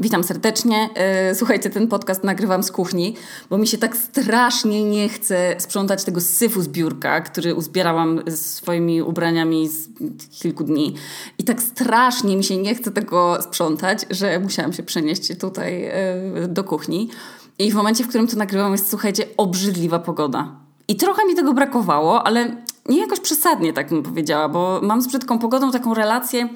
Witam 0.00 0.24
serdecznie. 0.24 0.88
E, 0.94 1.34
słuchajcie, 1.34 1.70
ten 1.70 1.88
podcast 1.88 2.24
nagrywam 2.24 2.62
z 2.62 2.72
kuchni, 2.72 3.14
bo 3.50 3.58
mi 3.58 3.66
się 3.66 3.78
tak 3.78 3.96
strasznie 3.96 4.84
nie 4.84 5.08
chce 5.08 5.54
sprzątać 5.58 6.04
tego 6.04 6.20
syfu 6.20 6.62
z 6.62 6.68
biurka, 6.68 7.20
który 7.20 7.54
uzbierałam 7.54 8.20
swoimi 8.30 9.02
ubraniami 9.02 9.68
z 9.68 9.88
kilku 10.40 10.64
dni. 10.64 10.94
I 11.38 11.44
tak 11.44 11.62
strasznie 11.62 12.36
mi 12.36 12.44
się 12.44 12.56
nie 12.56 12.74
chce 12.74 12.90
tego 12.90 13.42
sprzątać, 13.42 14.06
że 14.10 14.40
musiałam 14.40 14.72
się 14.72 14.82
przenieść 14.82 15.38
tutaj 15.40 15.84
e, 15.84 16.48
do 16.48 16.64
kuchni. 16.64 17.10
I 17.58 17.72
w 17.72 17.74
momencie, 17.74 18.04
w 18.04 18.08
którym 18.08 18.26
to 18.26 18.36
nagrywam, 18.36 18.72
jest, 18.72 18.90
słuchajcie, 18.90 19.26
obrzydliwa 19.36 19.98
pogoda. 19.98 20.52
I 20.88 20.96
trochę 20.96 21.26
mi 21.26 21.34
tego 21.34 21.54
brakowało, 21.54 22.26
ale 22.26 22.56
nie 22.88 23.00
jakoś 23.00 23.20
przesadnie, 23.20 23.72
tak 23.72 23.88
bym 23.88 24.02
powiedziała, 24.02 24.48
bo 24.48 24.80
mam 24.82 25.02
z 25.02 25.06
brzydką 25.06 25.38
pogodą 25.38 25.72
taką 25.72 25.94
relację 25.94 26.48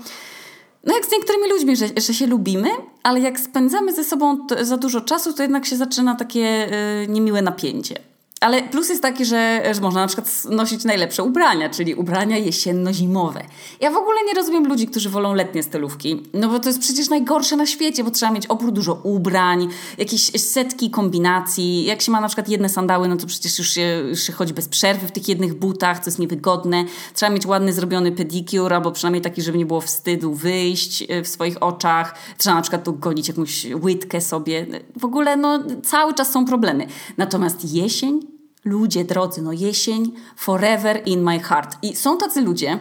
no 0.84 0.94
jak 0.94 1.06
z 1.06 1.12
niektórymi 1.12 1.50
ludźmi, 1.50 1.76
że, 1.76 1.86
że 1.96 2.14
się 2.14 2.26
lubimy, 2.26 2.68
ale 3.02 3.20
jak 3.20 3.40
spędzamy 3.40 3.92
ze 3.92 4.04
sobą 4.04 4.46
za 4.60 4.76
dużo 4.76 5.00
czasu, 5.00 5.32
to 5.32 5.42
jednak 5.42 5.66
się 5.66 5.76
zaczyna 5.76 6.14
takie 6.14 6.68
y, 7.04 7.08
niemiłe 7.08 7.42
napięcie. 7.42 8.09
Ale 8.40 8.62
plus 8.62 8.88
jest 8.88 9.02
taki, 9.02 9.24
że, 9.24 9.62
że 9.74 9.80
można 9.80 10.00
na 10.00 10.06
przykład 10.06 10.44
nosić 10.44 10.84
najlepsze 10.84 11.22
ubrania, 11.22 11.70
czyli 11.70 11.94
ubrania 11.94 12.36
jesienno-zimowe. 12.38 13.40
Ja 13.80 13.90
w 13.90 13.96
ogóle 13.96 14.18
nie 14.26 14.34
rozumiem 14.34 14.66
ludzi, 14.66 14.86
którzy 14.86 15.10
wolą 15.10 15.34
letnie 15.34 15.62
stylówki, 15.62 16.22
no 16.34 16.48
bo 16.48 16.58
to 16.58 16.68
jest 16.68 16.80
przecież 16.80 17.08
najgorsze 17.08 17.56
na 17.56 17.66
świecie, 17.66 18.04
bo 18.04 18.10
trzeba 18.10 18.32
mieć 18.32 18.46
oprócz 18.46 18.74
dużo 18.74 18.94
ubrań, 19.02 19.68
jakieś 19.98 20.22
setki 20.42 20.90
kombinacji. 20.90 21.84
Jak 21.84 22.02
się 22.02 22.12
ma 22.12 22.20
na 22.20 22.26
przykład 22.26 22.48
jedne 22.48 22.68
sandały, 22.68 23.08
no 23.08 23.16
to 23.16 23.26
przecież 23.26 23.58
już 23.58 23.70
się, 23.70 24.02
już 24.08 24.22
się 24.22 24.32
chodzi 24.32 24.54
bez 24.54 24.68
przerwy 24.68 25.06
w 25.06 25.12
tych 25.12 25.28
jednych 25.28 25.54
butach, 25.54 25.98
co 25.98 26.10
jest 26.10 26.18
niewygodne. 26.18 26.84
Trzeba 27.14 27.32
mieć 27.32 27.46
ładny 27.46 27.72
zrobiony 27.72 28.12
pedicure, 28.12 28.76
albo 28.76 28.92
przynajmniej 28.92 29.22
taki, 29.22 29.42
żeby 29.42 29.58
nie 29.58 29.66
było 29.66 29.80
wstydu 29.80 30.34
wyjść 30.34 31.04
e, 31.08 31.22
w 31.22 31.28
swoich 31.28 31.62
oczach. 31.62 32.14
Trzeba 32.38 32.56
na 32.56 32.62
przykład 32.62 32.84
tu 32.84 32.92
golić 32.92 33.28
jakąś 33.28 33.66
łydkę 33.82 34.20
sobie. 34.20 34.66
W 35.00 35.04
ogóle 35.04 35.36
no 35.36 35.58
cały 35.82 36.14
czas 36.14 36.32
są 36.32 36.44
problemy. 36.44 36.86
Natomiast 37.16 37.74
jesień 37.74 38.29
ludzie 38.64 39.04
drodzy, 39.04 39.42
no 39.42 39.52
jesień 39.52 40.12
forever 40.36 41.02
in 41.06 41.22
my 41.22 41.40
heart. 41.40 41.76
I 41.82 41.96
są 41.96 42.18
tacy 42.18 42.40
ludzie, 42.40 42.78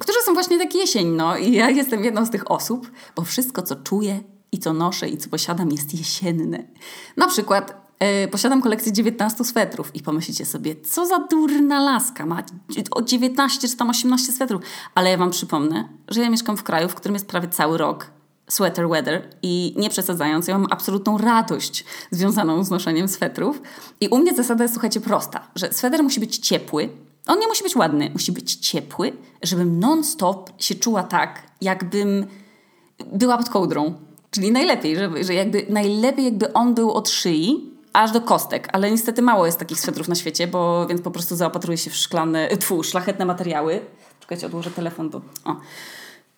którzy 0.00 0.18
są 0.24 0.34
właśnie 0.34 0.58
tak 0.58 0.74
jesień, 0.74 1.08
no 1.08 1.36
i 1.36 1.52
ja 1.52 1.70
jestem 1.70 2.04
jedną 2.04 2.26
z 2.26 2.30
tych 2.30 2.50
osób, 2.50 2.90
bo 3.16 3.22
wszystko, 3.22 3.62
co 3.62 3.76
czuję 3.76 4.20
i 4.52 4.58
co 4.58 4.72
noszę 4.72 5.08
i 5.08 5.18
co 5.18 5.28
posiadam 5.28 5.70
jest 5.70 5.94
jesienne. 5.94 6.64
Na 7.16 7.28
przykład 7.28 7.90
yy, 8.00 8.28
posiadam 8.28 8.62
kolekcję 8.62 8.92
19 8.92 9.44
swetrów 9.44 9.94
i 9.94 10.02
pomyślicie 10.02 10.46
sobie, 10.46 10.76
co 10.76 11.06
za 11.06 11.18
durna 11.18 11.80
laska, 11.80 12.26
ma 12.26 12.42
o 12.90 13.02
19 13.02 13.68
czy 13.68 13.76
tam 13.76 13.90
18 13.90 14.32
swetrów. 14.32 14.62
Ale 14.94 15.10
ja 15.10 15.16
wam 15.16 15.30
przypomnę, 15.30 15.88
że 16.08 16.20
ja 16.20 16.30
mieszkam 16.30 16.56
w 16.56 16.62
kraju, 16.62 16.88
w 16.88 16.94
którym 16.94 17.14
jest 17.14 17.26
prawie 17.26 17.48
cały 17.48 17.78
rok 17.78 18.15
sweater 18.48 18.88
weather 18.88 19.22
i 19.42 19.74
nie 19.76 19.90
przesadzając, 19.90 20.48
ja 20.48 20.58
mam 20.58 20.66
absolutną 20.70 21.18
radość 21.18 21.84
związaną 22.10 22.64
z 22.64 22.70
noszeniem 22.70 23.08
swetrów. 23.08 23.62
I 24.00 24.08
u 24.08 24.18
mnie 24.18 24.34
zasada 24.34 24.64
jest, 24.64 24.74
słuchajcie, 24.74 25.00
prosta, 25.00 25.48
że 25.54 25.72
sweter 25.72 26.02
musi 26.02 26.20
być 26.20 26.38
ciepły, 26.38 26.88
on 27.26 27.38
nie 27.38 27.46
musi 27.46 27.62
być 27.62 27.76
ładny, 27.76 28.10
musi 28.12 28.32
być 28.32 28.54
ciepły, 28.54 29.12
żebym 29.42 29.80
non-stop 29.80 30.50
się 30.58 30.74
czuła 30.74 31.02
tak, 31.02 31.42
jakbym 31.60 32.26
była 33.12 33.38
pod 33.38 33.48
kołdrą. 33.48 33.94
Czyli 34.30 34.52
najlepiej, 34.52 34.96
żeby, 34.96 35.24
że 35.24 35.34
jakby, 35.34 35.66
najlepiej 35.68 36.24
jakby 36.24 36.52
on 36.52 36.74
był 36.74 36.92
od 36.92 37.08
szyi, 37.08 37.76
aż 37.92 38.12
do 38.12 38.20
kostek, 38.20 38.68
ale 38.72 38.90
niestety 38.90 39.22
mało 39.22 39.46
jest 39.46 39.58
takich 39.58 39.80
swetrów 39.80 40.08
na 40.08 40.14
świecie, 40.14 40.46
bo 40.46 40.86
więc 40.86 41.02
po 41.02 41.10
prostu 41.10 41.36
zaopatruję 41.36 41.78
się 41.78 41.90
w 41.90 41.96
szklane, 41.96 42.48
tfu, 42.48 42.82
szlachetne 42.82 43.24
materiały. 43.24 43.80
Czekajcie, 44.20 44.46
odłożę 44.46 44.70
telefon 44.70 45.10
do... 45.10 45.20
O. 45.44 45.56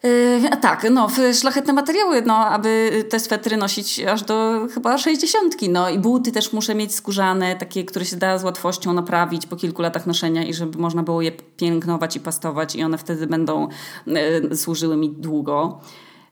Yy, 0.03 0.57
tak, 0.61 0.87
no, 0.91 1.09
szlachetne 1.41 1.73
materiały, 1.73 2.23
no, 2.23 2.37
aby 2.37 2.91
te 3.09 3.21
swetry 3.21 3.57
nosić 3.57 4.01
aż 4.01 4.23
do 4.23 4.67
chyba 4.75 4.99
60. 4.99 5.55
No 5.69 5.91
i 5.91 5.99
buty 5.99 6.33
też 6.33 6.53
muszę 6.53 6.75
mieć 6.75 6.95
skórzane, 6.95 7.57
takie, 7.57 7.85
które 7.85 8.05
się 8.05 8.17
da 8.17 8.39
z 8.39 8.45
łatwością 8.45 8.93
naprawić 8.93 9.47
po 9.47 9.57
kilku 9.57 9.83
latach 9.83 10.07
noszenia 10.07 10.45
i 10.45 10.55
żeby 10.55 10.79
można 10.79 11.03
było 11.03 11.23
je 11.23 11.33
pielęgnować 11.33 12.17
i 12.17 12.21
pastować 12.21 12.77
i 12.77 12.85
one 12.85 12.99
wtedy 12.99 13.27
będą 13.27 13.69
yy, 14.07 14.57
służyły 14.57 14.97
mi 14.97 15.11
długo. 15.11 15.81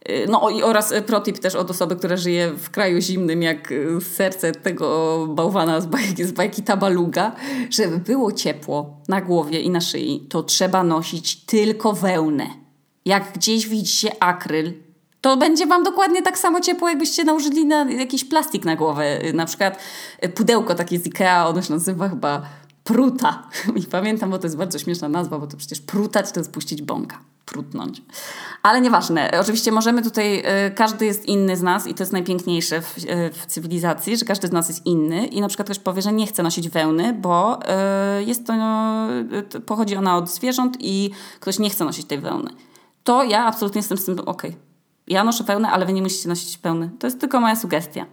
Yy, 0.08 0.26
no 0.28 0.50
i 0.50 0.62
oraz 0.62 0.94
protip 1.06 1.38
też 1.38 1.54
od 1.54 1.70
osoby, 1.70 1.96
która 1.96 2.16
żyje 2.16 2.52
w 2.52 2.70
kraju 2.70 3.00
zimnym, 3.00 3.42
jak 3.42 3.72
serce 4.00 4.52
tego 4.52 5.16
bałwana 5.28 5.80
z 5.80 5.86
bajki, 5.86 6.24
z 6.24 6.32
bajki 6.32 6.62
Tabaluga, 6.62 7.32
żeby 7.70 7.98
było 7.98 8.32
ciepło 8.32 9.00
na 9.08 9.20
głowie 9.20 9.60
i 9.60 9.70
na 9.70 9.80
szyi, 9.80 10.26
to 10.30 10.42
trzeba 10.42 10.82
nosić 10.82 11.44
tylko 11.44 11.92
wełnę 11.92 12.65
jak 13.06 13.32
gdzieś 13.32 13.68
widzicie 13.68 14.22
akryl, 14.22 14.72
to 15.20 15.36
będzie 15.36 15.66
Wam 15.66 15.84
dokładnie 15.84 16.22
tak 16.22 16.38
samo 16.38 16.60
ciepło, 16.60 16.88
jakbyście 16.88 17.24
nałożyli 17.24 17.66
na 17.66 17.90
jakiś 17.90 18.24
plastik 18.24 18.64
na 18.64 18.76
głowę. 18.76 19.18
Na 19.34 19.46
przykład 19.46 19.78
pudełko 20.34 20.74
takie 20.74 20.98
z 20.98 21.06
Ikea, 21.06 21.48
ono 21.48 21.62
się 21.62 21.72
nazywa 21.72 22.08
chyba 22.08 22.42
pruta. 22.84 23.42
I 23.80 23.82
pamiętam, 23.82 24.30
bo 24.30 24.38
to 24.38 24.46
jest 24.46 24.56
bardzo 24.56 24.78
śmieszna 24.78 25.08
nazwa, 25.08 25.38
bo 25.38 25.46
to 25.46 25.56
przecież 25.56 25.80
prutać 25.80 26.32
to 26.32 26.40
jest 26.40 26.52
puścić 26.52 26.82
bąka. 26.82 27.18
Prutnąć. 27.44 28.02
Ale 28.62 28.80
nieważne. 28.80 29.30
Oczywiście 29.40 29.72
możemy 29.72 30.02
tutaj, 30.02 30.38
y, 30.38 30.70
każdy 30.74 31.06
jest 31.06 31.26
inny 31.26 31.56
z 31.56 31.62
nas 31.62 31.86
i 31.86 31.94
to 31.94 32.02
jest 32.02 32.12
najpiękniejsze 32.12 32.82
w, 32.82 32.98
y, 32.98 33.30
w, 33.32 33.46
cywilizacji, 33.46 34.16
że 34.16 34.24
każdy 34.24 34.48
z 34.48 34.52
nas 34.52 34.68
jest 34.68 34.86
inny 34.86 35.26
i 35.26 35.40
na 35.40 35.48
przykład 35.48 35.66
ktoś 35.66 35.78
powie, 35.78 36.02
że 36.02 36.12
nie 36.12 36.26
chce 36.26 36.42
nosić 36.42 36.68
wełny, 36.68 37.12
bo 37.12 37.58
jest 38.26 38.46
to, 38.46 38.54
pochodzi 39.66 39.96
ona 39.96 40.16
od 40.16 40.30
zwierząt 40.30 40.76
i 40.80 41.10
ktoś 41.40 41.58
nie 41.58 41.70
chce 41.70 41.84
nosić 41.84 42.06
tej 42.06 42.18
wełny 42.18 42.50
to 43.06 43.24
ja 43.24 43.44
absolutnie 43.44 43.78
jestem 43.78 43.98
z 43.98 44.04
tym 44.04 44.18
ok. 44.18 44.42
Ja 45.06 45.24
noszę 45.24 45.44
pełne, 45.44 45.70
ale 45.70 45.86
wy 45.86 45.92
nie 45.92 46.02
musicie 46.02 46.28
nosić 46.28 46.58
pełny. 46.58 46.90
To 46.98 47.06
jest 47.06 47.20
tylko 47.20 47.40
moja 47.40 47.56
sugestia. 47.56 48.06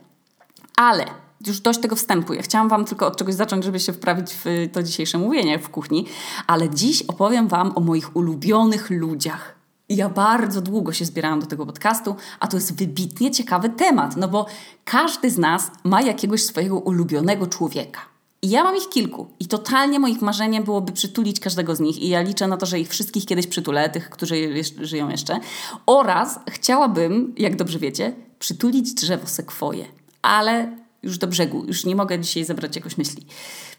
Ale 0.77 1.05
już 1.47 1.59
dość 1.59 1.79
tego 1.79 1.95
wstępu. 1.95 2.33
Ja 2.33 2.41
chciałam 2.41 2.69
Wam 2.69 2.85
tylko 2.85 3.07
od 3.07 3.17
czegoś 3.17 3.35
zacząć, 3.35 3.63
żeby 3.63 3.79
się 3.79 3.93
wprawić 3.93 4.33
w 4.33 4.45
to 4.73 4.83
dzisiejsze 4.83 5.17
mówienie 5.17 5.59
w 5.59 5.69
kuchni, 5.69 6.05
ale 6.47 6.69
dziś 6.69 7.01
opowiem 7.01 7.47
Wam 7.47 7.71
o 7.75 7.79
moich 7.79 8.15
ulubionych 8.15 8.89
ludziach. 8.89 9.55
Ja 9.89 10.09
bardzo 10.09 10.61
długo 10.61 10.93
się 10.93 11.05
zbierałam 11.05 11.39
do 11.39 11.45
tego 11.45 11.65
podcastu, 11.65 12.15
a 12.39 12.47
to 12.47 12.57
jest 12.57 12.77
wybitnie 12.77 13.31
ciekawy 13.31 13.69
temat, 13.69 14.17
no 14.17 14.27
bo 14.27 14.45
każdy 14.85 15.29
z 15.29 15.37
nas 15.37 15.71
ma 15.83 16.01
jakiegoś 16.01 16.45
swojego 16.45 16.79
ulubionego 16.79 17.47
człowieka. 17.47 18.12
Ja 18.43 18.63
mam 18.63 18.77
ich 18.77 18.89
kilku 18.89 19.27
i 19.39 19.47
totalnie 19.47 19.99
moich 19.99 20.21
marzeniem 20.21 20.63
byłoby 20.63 20.91
przytulić 20.91 21.39
każdego 21.39 21.75
z 21.75 21.79
nich 21.79 22.01
i 22.01 22.09
ja 22.09 22.21
liczę 22.21 22.47
na 22.47 22.57
to, 22.57 22.65
że 22.65 22.79
ich 22.79 22.89
wszystkich 22.89 23.25
kiedyś 23.25 23.47
przytulę, 23.47 23.89
tych, 23.89 24.09
którzy 24.09 24.63
żyją 24.81 25.09
jeszcze. 25.09 25.39
Oraz 25.85 26.39
chciałabym, 26.49 27.35
jak 27.37 27.55
dobrze 27.55 27.79
wiecie, 27.79 28.13
przytulić 28.39 28.93
drzewo 28.93 29.27
sekwoje. 29.27 29.85
Ale 30.21 30.77
już 31.03 31.17
do 31.17 31.27
brzegu, 31.27 31.65
już 31.65 31.85
nie 31.85 31.95
mogę 31.95 32.19
dzisiaj 32.19 32.45
zebrać 32.45 32.75
jakoś 32.75 32.97
myśli. 32.97 33.25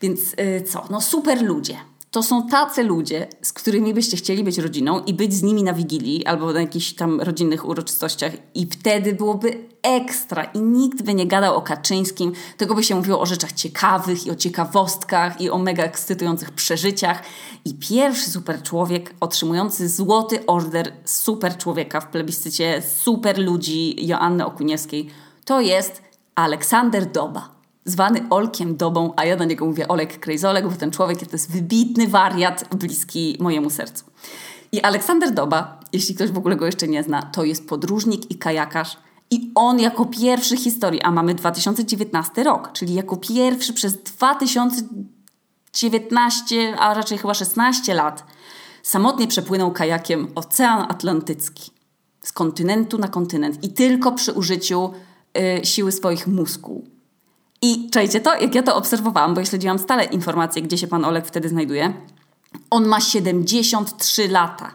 Więc 0.00 0.20
yy, 0.20 0.62
co? 0.62 0.86
No 0.90 1.00
super 1.00 1.42
ludzie 1.42 1.76
to 2.14 2.22
są 2.22 2.48
tacy 2.48 2.82
ludzie, 2.82 3.26
z 3.42 3.52
którymi 3.52 3.94
byście 3.94 4.16
chcieli 4.16 4.44
być 4.44 4.58
rodziną 4.58 5.04
i 5.04 5.14
być 5.14 5.34
z 5.34 5.42
nimi 5.42 5.62
na 5.62 5.72
wigilii 5.72 6.26
albo 6.26 6.52
na 6.52 6.60
jakichś 6.60 6.92
tam 6.92 7.20
rodzinnych 7.20 7.68
uroczystościach 7.68 8.32
i 8.54 8.66
wtedy 8.66 9.12
byłoby 9.12 9.68
ekstra 9.82 10.44
i 10.44 10.60
nikt 10.60 11.02
by 11.02 11.14
nie 11.14 11.26
gadał 11.26 11.56
o 11.56 11.62
Kaczyńskim, 11.62 12.32
tylko 12.56 12.74
by 12.74 12.84
się 12.84 12.94
mówiło 12.94 13.20
o 13.20 13.26
rzeczach 13.26 13.52
ciekawych 13.52 14.26
i 14.26 14.30
o 14.30 14.34
ciekawostkach 14.34 15.40
i 15.40 15.50
o 15.50 15.58
mega 15.58 15.82
ekscytujących 15.82 16.50
przeżyciach. 16.50 17.22
I 17.64 17.74
pierwszy 17.74 18.30
super 18.30 18.62
człowiek 18.62 19.14
otrzymujący 19.20 19.88
złoty 19.88 20.46
order 20.46 20.92
super 21.04 21.56
człowieka 21.56 22.00
w 22.00 22.06
plebiscycie 22.06 22.82
super 23.02 23.38
ludzi 23.38 24.06
Joanny 24.06 24.46
Okuniewskiej 24.46 25.10
to 25.44 25.60
jest 25.60 26.02
Aleksander 26.34 27.12
Doba 27.12 27.53
zwany 27.84 28.26
Olkiem 28.30 28.76
Dobą, 28.76 29.12
a 29.16 29.24
ja 29.24 29.36
do 29.36 29.44
niego 29.44 29.66
mówię 29.66 29.88
Olek 29.88 30.20
Krejzolek, 30.20 30.68
bo 30.68 30.76
ten 30.76 30.90
człowiek 30.90 31.18
to 31.18 31.26
jest 31.32 31.52
wybitny 31.52 32.08
wariat, 32.08 32.74
bliski 32.76 33.36
mojemu 33.40 33.70
sercu. 33.70 34.04
I 34.72 34.80
Aleksander 34.80 35.34
Doba, 35.34 35.80
jeśli 35.92 36.14
ktoś 36.14 36.30
w 36.30 36.38
ogóle 36.38 36.56
go 36.56 36.66
jeszcze 36.66 36.88
nie 36.88 37.02
zna, 37.02 37.22
to 37.22 37.44
jest 37.44 37.68
podróżnik 37.68 38.30
i 38.30 38.38
kajakarz. 38.38 38.96
I 39.30 39.52
on 39.54 39.80
jako 39.80 40.06
pierwszy 40.06 40.56
historii, 40.56 41.02
a 41.02 41.10
mamy 41.10 41.34
2019 41.34 42.44
rok, 42.44 42.72
czyli 42.72 42.94
jako 42.94 43.16
pierwszy 43.16 43.72
przez 43.72 44.02
2019, 44.02 46.76
a 46.78 46.94
raczej 46.94 47.18
chyba 47.18 47.34
16 47.34 47.94
lat, 47.94 48.24
samotnie 48.82 49.28
przepłynął 49.28 49.72
kajakiem 49.72 50.28
Ocean 50.34 50.86
Atlantycki 50.88 51.70
z 52.22 52.32
kontynentu 52.32 52.98
na 52.98 53.08
kontynent 53.08 53.64
i 53.64 53.68
tylko 53.68 54.12
przy 54.12 54.32
użyciu 54.32 54.90
y, 55.38 55.60
siły 55.66 55.92
swoich 55.92 56.26
mózgu. 56.26 56.93
I 57.64 57.90
czajcie 57.90 58.20
to, 58.20 58.34
jak 58.34 58.54
ja 58.54 58.62
to 58.62 58.76
obserwowałam, 58.76 59.34
bo 59.34 59.40
ja 59.40 59.46
śledziłam 59.46 59.78
stale 59.78 60.04
informacje, 60.04 60.62
gdzie 60.62 60.78
się 60.78 60.86
pan 60.86 61.04
Olek 61.04 61.26
wtedy 61.26 61.48
znajduje. 61.48 61.92
On 62.70 62.86
ma 62.86 63.00
73 63.00 64.28
lata 64.28 64.70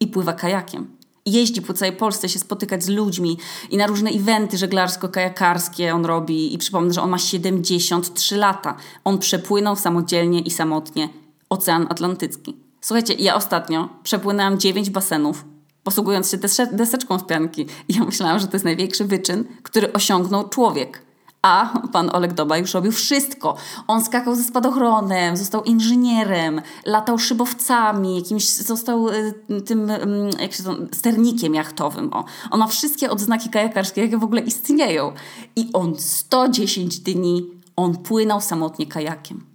i 0.00 0.06
pływa 0.06 0.32
kajakiem. 0.32 0.96
Jeździ 1.26 1.62
po 1.62 1.74
całej 1.74 1.96
Polsce 1.96 2.28
się 2.28 2.38
spotykać 2.38 2.84
z 2.84 2.88
ludźmi 2.88 3.38
i 3.70 3.76
na 3.76 3.86
różne 3.86 4.10
eventy 4.10 4.56
żeglarsko-kajakarskie 4.56 5.94
on 5.94 6.04
robi. 6.04 6.54
I 6.54 6.58
przypomnę, 6.58 6.92
że 6.92 7.02
on 7.02 7.10
ma 7.10 7.18
73 7.18 8.36
lata. 8.36 8.76
On 9.04 9.18
przepłynął 9.18 9.76
samodzielnie 9.76 10.40
i 10.40 10.50
samotnie 10.50 11.08
Ocean 11.48 11.86
Atlantycki. 11.90 12.56
Słuchajcie, 12.80 13.14
ja 13.14 13.34
ostatnio 13.34 13.88
przepłynęłam 14.02 14.58
9 14.58 14.90
basenów 14.90 15.44
posługując 15.84 16.30
się 16.30 16.38
deseczką 16.72 17.18
z 17.18 17.24
pianki. 17.24 17.66
I 17.88 17.94
ja 17.94 18.04
myślałam, 18.04 18.38
że 18.38 18.46
to 18.46 18.52
jest 18.52 18.64
największy 18.64 19.04
wyczyn, 19.04 19.44
który 19.62 19.92
osiągnął 19.92 20.48
człowiek. 20.48 21.09
A 21.42 21.78
pan 21.92 22.10
Oleg 22.12 22.32
Doba 22.32 22.58
już 22.58 22.74
robił 22.74 22.92
wszystko. 22.92 23.56
On 23.86 24.04
skakał 24.04 24.34
ze 24.34 24.44
spadochronem, 24.44 25.36
został 25.36 25.64
inżynierem, 25.64 26.62
latał 26.86 27.18
szybowcami, 27.18 28.16
jakimś 28.16 28.48
został 28.48 29.08
y, 29.08 29.34
tym, 29.66 29.90
y, 29.90 30.30
jak 30.40 30.52
się 30.52 30.62
to, 30.62 30.76
sternikiem 30.92 31.54
jachtowym. 31.54 32.12
O. 32.12 32.24
On 32.50 32.60
ma 32.60 32.66
wszystkie 32.66 33.10
odznaki 33.10 33.50
kajakarskie, 33.50 34.00
jakie 34.00 34.18
w 34.18 34.24
ogóle 34.24 34.40
istnieją. 34.40 35.12
I 35.56 35.70
on 35.72 35.94
110 35.98 36.98
dni, 36.98 37.50
on 37.76 37.96
płynął 37.96 38.40
samotnie 38.40 38.86
kajakiem. 38.86 39.46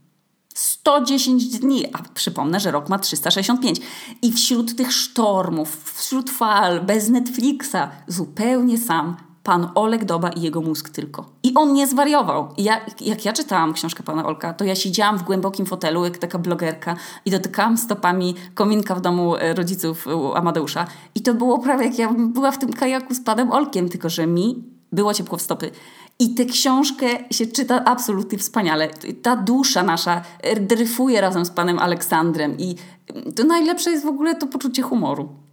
110 0.55 1.59
dni, 1.59 1.93
a 1.93 1.99
przypomnę, 2.13 2.59
że 2.59 2.71
rok 2.71 2.89
ma 2.89 2.99
365. 2.99 3.81
I 4.21 4.33
wśród 4.33 4.75
tych 4.75 4.93
sztormów, 4.93 5.93
wśród 5.95 6.29
fal, 6.29 6.81
bez 6.81 7.09
Netflixa, 7.09 7.89
zupełnie 8.07 8.77
sam 8.77 9.17
pan 9.45 9.71
Oleg 9.75 10.05
Doba 10.05 10.29
i 10.29 10.41
jego 10.41 10.61
mózg 10.61 10.89
tylko. 10.89 11.25
I 11.43 11.53
on 11.53 11.73
nie 11.73 11.87
zwariował. 11.87 12.47
ja, 12.57 12.81
jak 13.01 13.25
ja 13.25 13.33
czytałam 13.33 13.73
książkę 13.73 14.03
pana 14.03 14.25
Olka, 14.25 14.53
to 14.53 14.65
ja 14.65 14.75
siedziałam 14.75 15.17
w 15.17 15.23
głębokim 15.23 15.65
fotelu, 15.65 16.03
jak 16.03 16.17
taka 16.17 16.39
blogerka 16.39 16.95
i 17.25 17.31
dotykałam 17.31 17.77
stopami 17.77 18.35
kominka 18.53 18.95
w 18.95 19.01
domu 19.01 19.35
e, 19.35 19.53
rodziców 19.53 20.07
Amadeusza. 20.35 20.87
I 21.15 21.21
to 21.21 21.33
było 21.33 21.59
prawie 21.59 21.85
jak 21.85 21.99
ja 21.99 22.13
była 22.13 22.51
w 22.51 22.59
tym 22.59 22.73
kajaku 22.73 23.13
z 23.13 23.21
panem 23.21 23.51
Olkiem, 23.51 23.89
tylko 23.89 24.09
że 24.09 24.27
mi 24.27 24.63
było 24.91 25.13
ciepło 25.13 25.37
w 25.37 25.41
stopy. 25.41 25.71
I 26.19 26.35
tę 26.35 26.45
książkę 26.45 27.05
się 27.31 27.45
czyta 27.45 27.85
absolutnie 27.85 28.37
wspaniale. 28.37 28.89
Ta 29.21 29.35
dusza 29.35 29.83
nasza 29.83 30.21
dryfuje 30.61 31.21
razem 31.21 31.45
z 31.45 31.49
panem 31.49 31.79
Aleksandrem 31.79 32.57
i 32.57 32.75
to 33.35 33.43
najlepsze 33.43 33.91
jest 33.91 34.05
w 34.05 34.09
ogóle 34.09 34.35
to 34.35 34.47
poczucie 34.47 34.81
humoru 34.81 35.44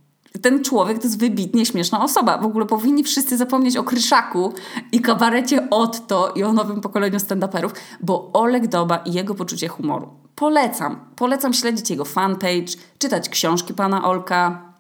ten 0.43 0.65
człowiek 0.65 0.99
to 0.99 1.05
jest 1.05 1.19
wybitnie 1.19 1.67
śmieszna 1.67 2.05
osoba. 2.05 2.39
W 2.39 2.47
ogóle 2.47 2.67
powinni 2.67 3.05
wszyscy 3.05 3.37
zapomnieć 3.37 3.77
o 3.77 3.85
Kryszaku 3.85 4.53
i 4.93 5.01
kabarecie 5.01 5.71
Otto 5.71 6.33
i 6.35 6.43
o 6.43 6.53
nowym 6.53 6.81
pokoleniu 6.81 7.19
stand-uperów, 7.19 7.71
bo 8.01 8.31
Oleg 8.33 8.67
Doba 8.67 8.97
i 8.97 9.13
jego 9.13 9.35
poczucie 9.35 9.69
humoru. 9.69 10.09
Polecam. 10.35 11.01
Polecam 11.17 11.55
śledzić 11.55 11.91
jego 11.91 12.05
fanpage, 12.05 12.73
czytać 12.99 13.29
książki 13.29 13.75
pana 13.75 14.05
Olka, 14.05 14.73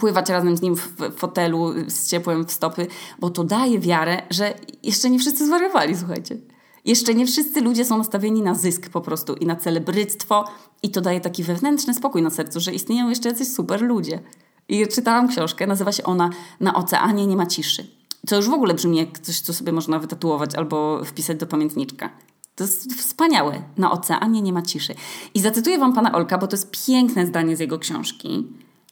pływać 0.00 0.28
razem 0.28 0.56
z 0.56 0.62
nim 0.62 0.76
w 0.76 1.14
fotelu 1.16 1.72
z 1.88 2.10
ciepłem 2.10 2.44
w 2.44 2.52
stopy, 2.52 2.86
bo 3.18 3.30
to 3.30 3.44
daje 3.44 3.78
wiarę, 3.78 4.22
że 4.30 4.54
jeszcze 4.82 5.10
nie 5.10 5.18
wszyscy 5.18 5.46
zwariowali, 5.46 5.96
słuchajcie. 5.96 6.36
Jeszcze 6.84 7.14
nie 7.14 7.26
wszyscy 7.26 7.60
ludzie 7.60 7.84
są 7.84 7.98
nastawieni 7.98 8.42
na 8.42 8.54
zysk 8.54 8.88
po 8.88 9.00
prostu 9.00 9.34
i 9.34 9.46
na 9.46 9.56
celebryctwo 9.56 10.44
i 10.82 10.90
to 10.90 11.00
daje 11.00 11.20
taki 11.20 11.44
wewnętrzny 11.44 11.94
spokój 11.94 12.22
na 12.22 12.30
sercu, 12.30 12.60
że 12.60 12.72
istnieją 12.72 13.08
jeszcze 13.08 13.28
jacyś 13.28 13.48
super 13.48 13.82
ludzie. 13.82 14.20
I 14.68 14.86
czytałam 14.86 15.28
książkę, 15.28 15.66
nazywa 15.66 15.92
się 15.92 16.02
ona 16.02 16.30
Na 16.60 16.74
oceanie 16.74 17.26
nie 17.26 17.36
ma 17.36 17.46
ciszy. 17.46 17.86
Co 18.26 18.36
już 18.36 18.48
w 18.48 18.52
ogóle 18.52 18.74
brzmi 18.74 18.96
jak 18.96 19.18
coś, 19.18 19.40
co 19.40 19.54
sobie 19.54 19.72
można 19.72 19.98
wytatuować 19.98 20.54
albo 20.54 21.04
wpisać 21.04 21.38
do 21.38 21.46
pamiętniczka. 21.46 22.10
To 22.56 22.64
jest 22.64 22.92
wspaniałe. 22.94 23.62
Na 23.76 23.90
oceanie 23.90 24.42
nie 24.42 24.52
ma 24.52 24.62
ciszy. 24.62 24.94
I 25.34 25.40
zacytuję 25.40 25.78
wam 25.78 25.92
pana 25.92 26.12
Olka, 26.12 26.38
bo 26.38 26.46
to 26.46 26.56
jest 26.56 26.86
piękne 26.86 27.26
zdanie 27.26 27.56
z 27.56 27.60
jego 27.60 27.78
książki. 27.78 28.46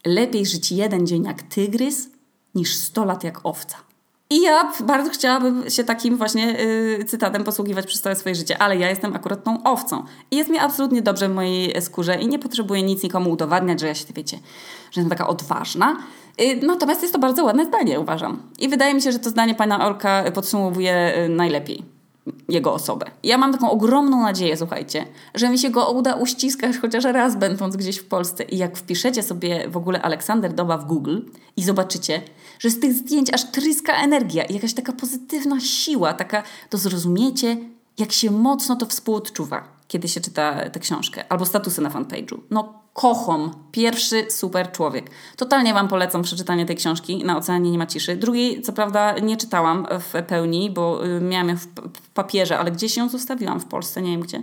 Lepiej 0.06 0.46
żyć 0.46 0.72
jeden 0.72 1.06
dzień 1.06 1.24
jak 1.24 1.42
tygrys, 1.42 2.10
niż 2.54 2.76
sto 2.76 3.04
lat 3.04 3.24
jak 3.24 3.40
owca. 3.46 3.76
I 4.34 4.40
ja 4.40 4.72
bardzo 4.84 5.10
chciałabym 5.10 5.70
się 5.70 5.84
takim 5.84 6.16
właśnie 6.16 6.46
yy, 6.98 7.04
cytatem 7.04 7.44
posługiwać 7.44 7.86
przez 7.86 8.00
całe 8.00 8.16
swoje 8.16 8.34
życie, 8.34 8.58
ale 8.58 8.76
ja 8.76 8.90
jestem 8.90 9.16
akurat 9.16 9.44
tą 9.44 9.62
owcą. 9.62 10.04
I 10.30 10.36
jest 10.36 10.50
mi 10.50 10.58
absolutnie 10.58 11.02
dobrze 11.02 11.28
w 11.28 11.34
mojej 11.34 11.82
skórze 11.82 12.14
i 12.14 12.28
nie 12.28 12.38
potrzebuję 12.38 12.82
nic 12.82 13.02
nikomu 13.02 13.30
udowadniać, 13.30 13.80
że 13.80 13.86
ja 13.86 13.94
się, 13.94 14.04
wiecie, 14.14 14.36
że 14.90 15.00
jestem 15.00 15.10
taka 15.10 15.26
odważna. 15.26 15.96
Yy, 16.38 16.56
natomiast 16.56 17.02
jest 17.02 17.14
to 17.14 17.20
bardzo 17.20 17.44
ładne 17.44 17.64
zdanie, 17.64 18.00
uważam. 18.00 18.42
I 18.58 18.68
wydaje 18.68 18.94
mi 18.94 19.02
się, 19.02 19.12
że 19.12 19.18
to 19.18 19.30
zdanie 19.30 19.54
pana 19.54 19.86
Olka 19.86 20.24
podsumowuje 20.32 21.12
yy, 21.16 21.28
najlepiej 21.28 21.93
jego 22.48 22.72
osobę. 22.72 23.06
Ja 23.22 23.38
mam 23.38 23.52
taką 23.52 23.70
ogromną 23.70 24.22
nadzieję, 24.22 24.56
słuchajcie, 24.56 25.06
że 25.34 25.48
mi 25.48 25.58
się 25.58 25.70
go 25.70 25.90
uda 25.90 26.14
uściskać 26.14 26.76
chociaż 26.76 27.04
raz 27.04 27.36
będąc 27.36 27.76
gdzieś 27.76 27.96
w 27.96 28.04
Polsce. 28.04 28.44
I 28.44 28.58
jak 28.58 28.76
wpiszecie 28.76 29.22
sobie 29.22 29.68
w 29.68 29.76
ogóle 29.76 30.02
Aleksander 30.02 30.52
Doba 30.52 30.78
w 30.78 30.86
Google 30.86 31.18
i 31.56 31.64
zobaczycie, 31.64 32.22
że 32.58 32.70
z 32.70 32.80
tych 32.80 32.92
zdjęć 32.92 33.34
aż 33.34 33.50
tryska 33.50 33.92
energia 33.92 34.44
i 34.44 34.54
jakaś 34.54 34.74
taka 34.74 34.92
pozytywna 34.92 35.60
siła, 35.60 36.12
taka, 36.12 36.42
to 36.70 36.78
zrozumiecie, 36.78 37.56
jak 37.98 38.12
się 38.12 38.30
mocno 38.30 38.76
to 38.76 38.86
współodczuwa, 38.86 39.73
kiedy 39.88 40.08
się 40.08 40.20
czyta 40.20 40.70
tę 40.70 40.80
książkę. 40.80 41.24
Albo 41.28 41.46
statusy 41.46 41.82
na 41.82 41.90
fanpage'u. 41.90 42.38
No 42.50 42.84
kochom. 42.92 43.54
Pierwszy 43.72 44.26
super 44.30 44.72
człowiek. 44.72 45.10
Totalnie 45.36 45.74
Wam 45.74 45.88
polecam 45.88 46.22
przeczytanie 46.22 46.66
tej 46.66 46.76
książki 46.76 47.24
Na 47.24 47.36
Oceanie 47.36 47.70
Nie 47.70 47.78
ma 47.78 47.86
ciszy. 47.86 48.16
Drugiej, 48.16 48.62
co 48.62 48.72
prawda, 48.72 49.18
nie 49.18 49.36
czytałam 49.36 49.86
w 50.00 50.22
pełni, 50.26 50.70
bo 50.70 51.06
y, 51.06 51.20
miałam 51.20 51.48
ją 51.48 51.56
w 51.56 51.68
papierze, 52.14 52.58
ale 52.58 52.70
gdzieś 52.70 52.96
ją 52.96 53.08
zostawiłam 53.08 53.60
w 53.60 53.64
Polsce, 53.64 54.02
nie 54.02 54.10
wiem 54.10 54.20
gdzie. 54.20 54.42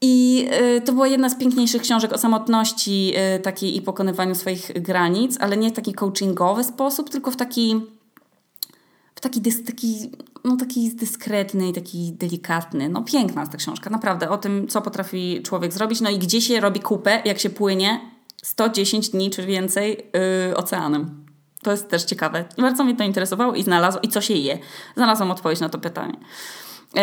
I 0.00 0.48
y, 0.76 0.80
to 0.80 0.92
była 0.92 1.08
jedna 1.08 1.28
z 1.28 1.38
piękniejszych 1.38 1.82
książek 1.82 2.12
o 2.12 2.18
samotności 2.18 3.12
y, 3.36 3.40
takiej 3.40 3.76
i 3.76 3.82
pokonywaniu 3.82 4.34
swoich 4.34 4.82
granic, 4.82 5.36
ale 5.40 5.56
nie 5.56 5.70
w 5.70 5.72
taki 5.72 5.94
coachingowy 5.94 6.64
sposób, 6.64 7.10
tylko 7.10 7.30
w 7.30 7.36
taki 7.36 7.80
w 9.14 9.20
taki, 9.20 9.40
taki, 9.64 10.10
no, 10.44 10.56
taki 10.56 10.94
dyskretny 10.94 11.68
i 11.68 11.72
taki 11.72 12.12
delikatny. 12.12 12.88
No 12.88 13.02
piękna 13.02 13.40
jest 13.42 13.52
ta 13.52 13.58
książka, 13.58 13.90
naprawdę, 13.90 14.30
o 14.30 14.38
tym, 14.38 14.68
co 14.68 14.82
potrafi 14.82 15.42
człowiek 15.42 15.72
zrobić, 15.72 16.00
no 16.00 16.10
i 16.10 16.18
gdzie 16.18 16.40
się 16.40 16.60
robi 16.60 16.80
kupę, 16.80 17.22
jak 17.24 17.38
się 17.38 17.50
płynie 17.50 18.00
110 18.42 19.08
dni 19.10 19.30
czy 19.30 19.46
więcej 19.46 20.06
yy, 20.48 20.56
oceanem. 20.56 21.24
To 21.62 21.70
jest 21.70 21.88
też 21.88 22.04
ciekawe. 22.04 22.44
Bardzo 22.58 22.84
mnie 22.84 22.96
to 22.96 23.04
interesowało 23.04 23.54
i 23.54 23.62
znalazłam, 23.62 24.02
i 24.02 24.08
co 24.08 24.20
się 24.20 24.34
je. 24.34 24.58
Znalazłam 24.96 25.30
odpowiedź 25.30 25.60
na 25.60 25.68
to 25.68 25.78
pytanie. 25.78 26.14
Yy, 26.94 27.02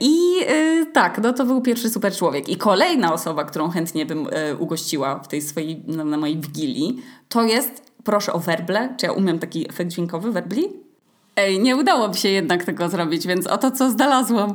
I 0.00 0.34
yy, 0.34 0.86
tak, 0.92 1.18
no 1.22 1.32
to 1.32 1.44
był 1.44 1.60
pierwszy 1.60 1.90
super 1.90 2.16
człowiek. 2.16 2.48
I 2.48 2.56
kolejna 2.56 3.12
osoba, 3.12 3.44
którą 3.44 3.70
chętnie 3.70 4.06
bym 4.06 4.24
yy, 4.24 4.56
ugościła 4.58 5.18
w 5.18 5.28
tej 5.28 5.42
swojej, 5.42 5.82
na, 5.86 6.04
na 6.04 6.16
mojej 6.16 6.40
wigilii, 6.40 7.02
to 7.28 7.42
jest, 7.42 7.92
proszę 8.04 8.32
o 8.32 8.38
werble, 8.38 8.94
czy 8.98 9.06
ja 9.06 9.12
umiem 9.12 9.38
taki 9.38 9.70
efekt 9.70 9.90
dźwiękowy, 9.90 10.32
werbli? 10.32 10.91
Ej, 11.36 11.60
nie 11.60 11.76
udało 11.76 12.08
mi 12.08 12.14
się 12.14 12.28
jednak 12.28 12.64
tego 12.64 12.88
zrobić, 12.88 13.26
więc 13.26 13.46
oto 13.46 13.70
co 13.70 13.90
znalazłam. 13.90 14.54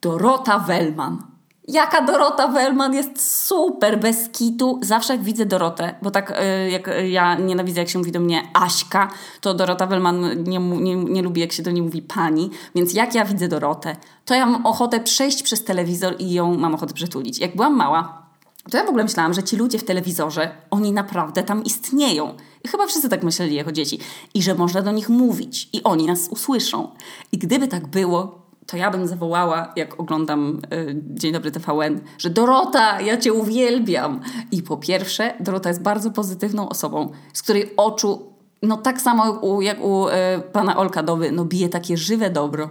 Dorota 0.00 0.58
Wellman. 0.58 1.22
Jaka 1.68 2.02
Dorota 2.02 2.48
Wellman 2.48 2.94
jest 2.94 3.44
super, 3.46 4.00
bez 4.00 4.28
kitu. 4.28 4.80
Zawsze 4.82 5.12
jak 5.12 5.22
widzę 5.22 5.46
Dorotę, 5.46 5.94
bo 6.02 6.10
tak 6.10 6.30
y, 6.30 6.70
jak 6.70 6.90
ja 7.08 7.34
nienawidzę, 7.34 7.80
jak 7.80 7.88
się 7.88 7.98
mówi 7.98 8.12
do 8.12 8.20
mnie 8.20 8.42
Aśka, 8.54 9.10
to 9.40 9.54
Dorota 9.54 9.86
Wellman 9.86 10.44
nie, 10.44 10.58
nie, 10.58 10.96
nie 10.96 11.22
lubi, 11.22 11.40
jak 11.40 11.52
się 11.52 11.62
do 11.62 11.70
niej 11.70 11.82
mówi 11.82 12.02
pani. 12.02 12.50
Więc 12.74 12.94
jak 12.94 13.14
ja 13.14 13.24
widzę 13.24 13.48
Dorotę, 13.48 13.96
to 14.24 14.34
ja 14.34 14.46
mam 14.46 14.66
ochotę 14.66 15.00
przejść 15.00 15.42
przez 15.42 15.64
telewizor 15.64 16.14
i 16.18 16.32
ją 16.32 16.54
mam 16.54 16.74
ochotę 16.74 16.94
przytulić. 16.94 17.38
Jak 17.38 17.56
byłam 17.56 17.76
mała, 17.76 18.30
to 18.70 18.76
ja 18.76 18.84
w 18.84 18.88
ogóle 18.88 19.04
myślałam, 19.04 19.34
że 19.34 19.42
ci 19.42 19.56
ludzie 19.56 19.78
w 19.78 19.84
telewizorze, 19.84 20.50
oni 20.70 20.92
naprawdę 20.92 21.42
tam 21.42 21.64
istnieją. 21.64 22.34
Chyba 22.68 22.86
wszyscy 22.86 23.08
tak 23.08 23.22
myśleli 23.22 23.54
jako 23.54 23.72
dzieci. 23.72 23.98
I 24.34 24.42
że 24.42 24.54
można 24.54 24.82
do 24.82 24.92
nich 24.92 25.08
mówić 25.08 25.68
i 25.72 25.82
oni 25.82 26.06
nas 26.06 26.28
usłyszą. 26.28 26.88
I 27.32 27.38
gdyby 27.38 27.68
tak 27.68 27.86
było, 27.86 28.40
to 28.66 28.76
ja 28.76 28.90
bym 28.90 29.06
zawołała, 29.06 29.72
jak 29.76 30.00
oglądam 30.00 30.60
y, 30.72 31.02
Dzień 31.14 31.32
Dobry 31.32 31.50
TVN, 31.50 32.00
że 32.18 32.30
Dorota, 32.30 33.00
ja 33.00 33.16
cię 33.16 33.32
uwielbiam. 33.32 34.20
I 34.52 34.62
po 34.62 34.76
pierwsze, 34.76 35.34
Dorota 35.40 35.68
jest 35.68 35.82
bardzo 35.82 36.10
pozytywną 36.10 36.68
osobą, 36.68 37.12
z 37.32 37.42
której 37.42 37.76
oczu, 37.76 38.32
no 38.62 38.76
tak 38.76 39.00
samo 39.00 39.26
jak 39.26 39.42
u, 39.42 39.60
jak 39.60 39.84
u 39.84 40.08
y, 40.08 40.12
pana 40.52 40.76
Olka 40.76 41.02
Dowy, 41.02 41.32
no 41.32 41.44
bije 41.44 41.68
takie 41.68 41.96
żywe 41.96 42.30
dobro. 42.30 42.70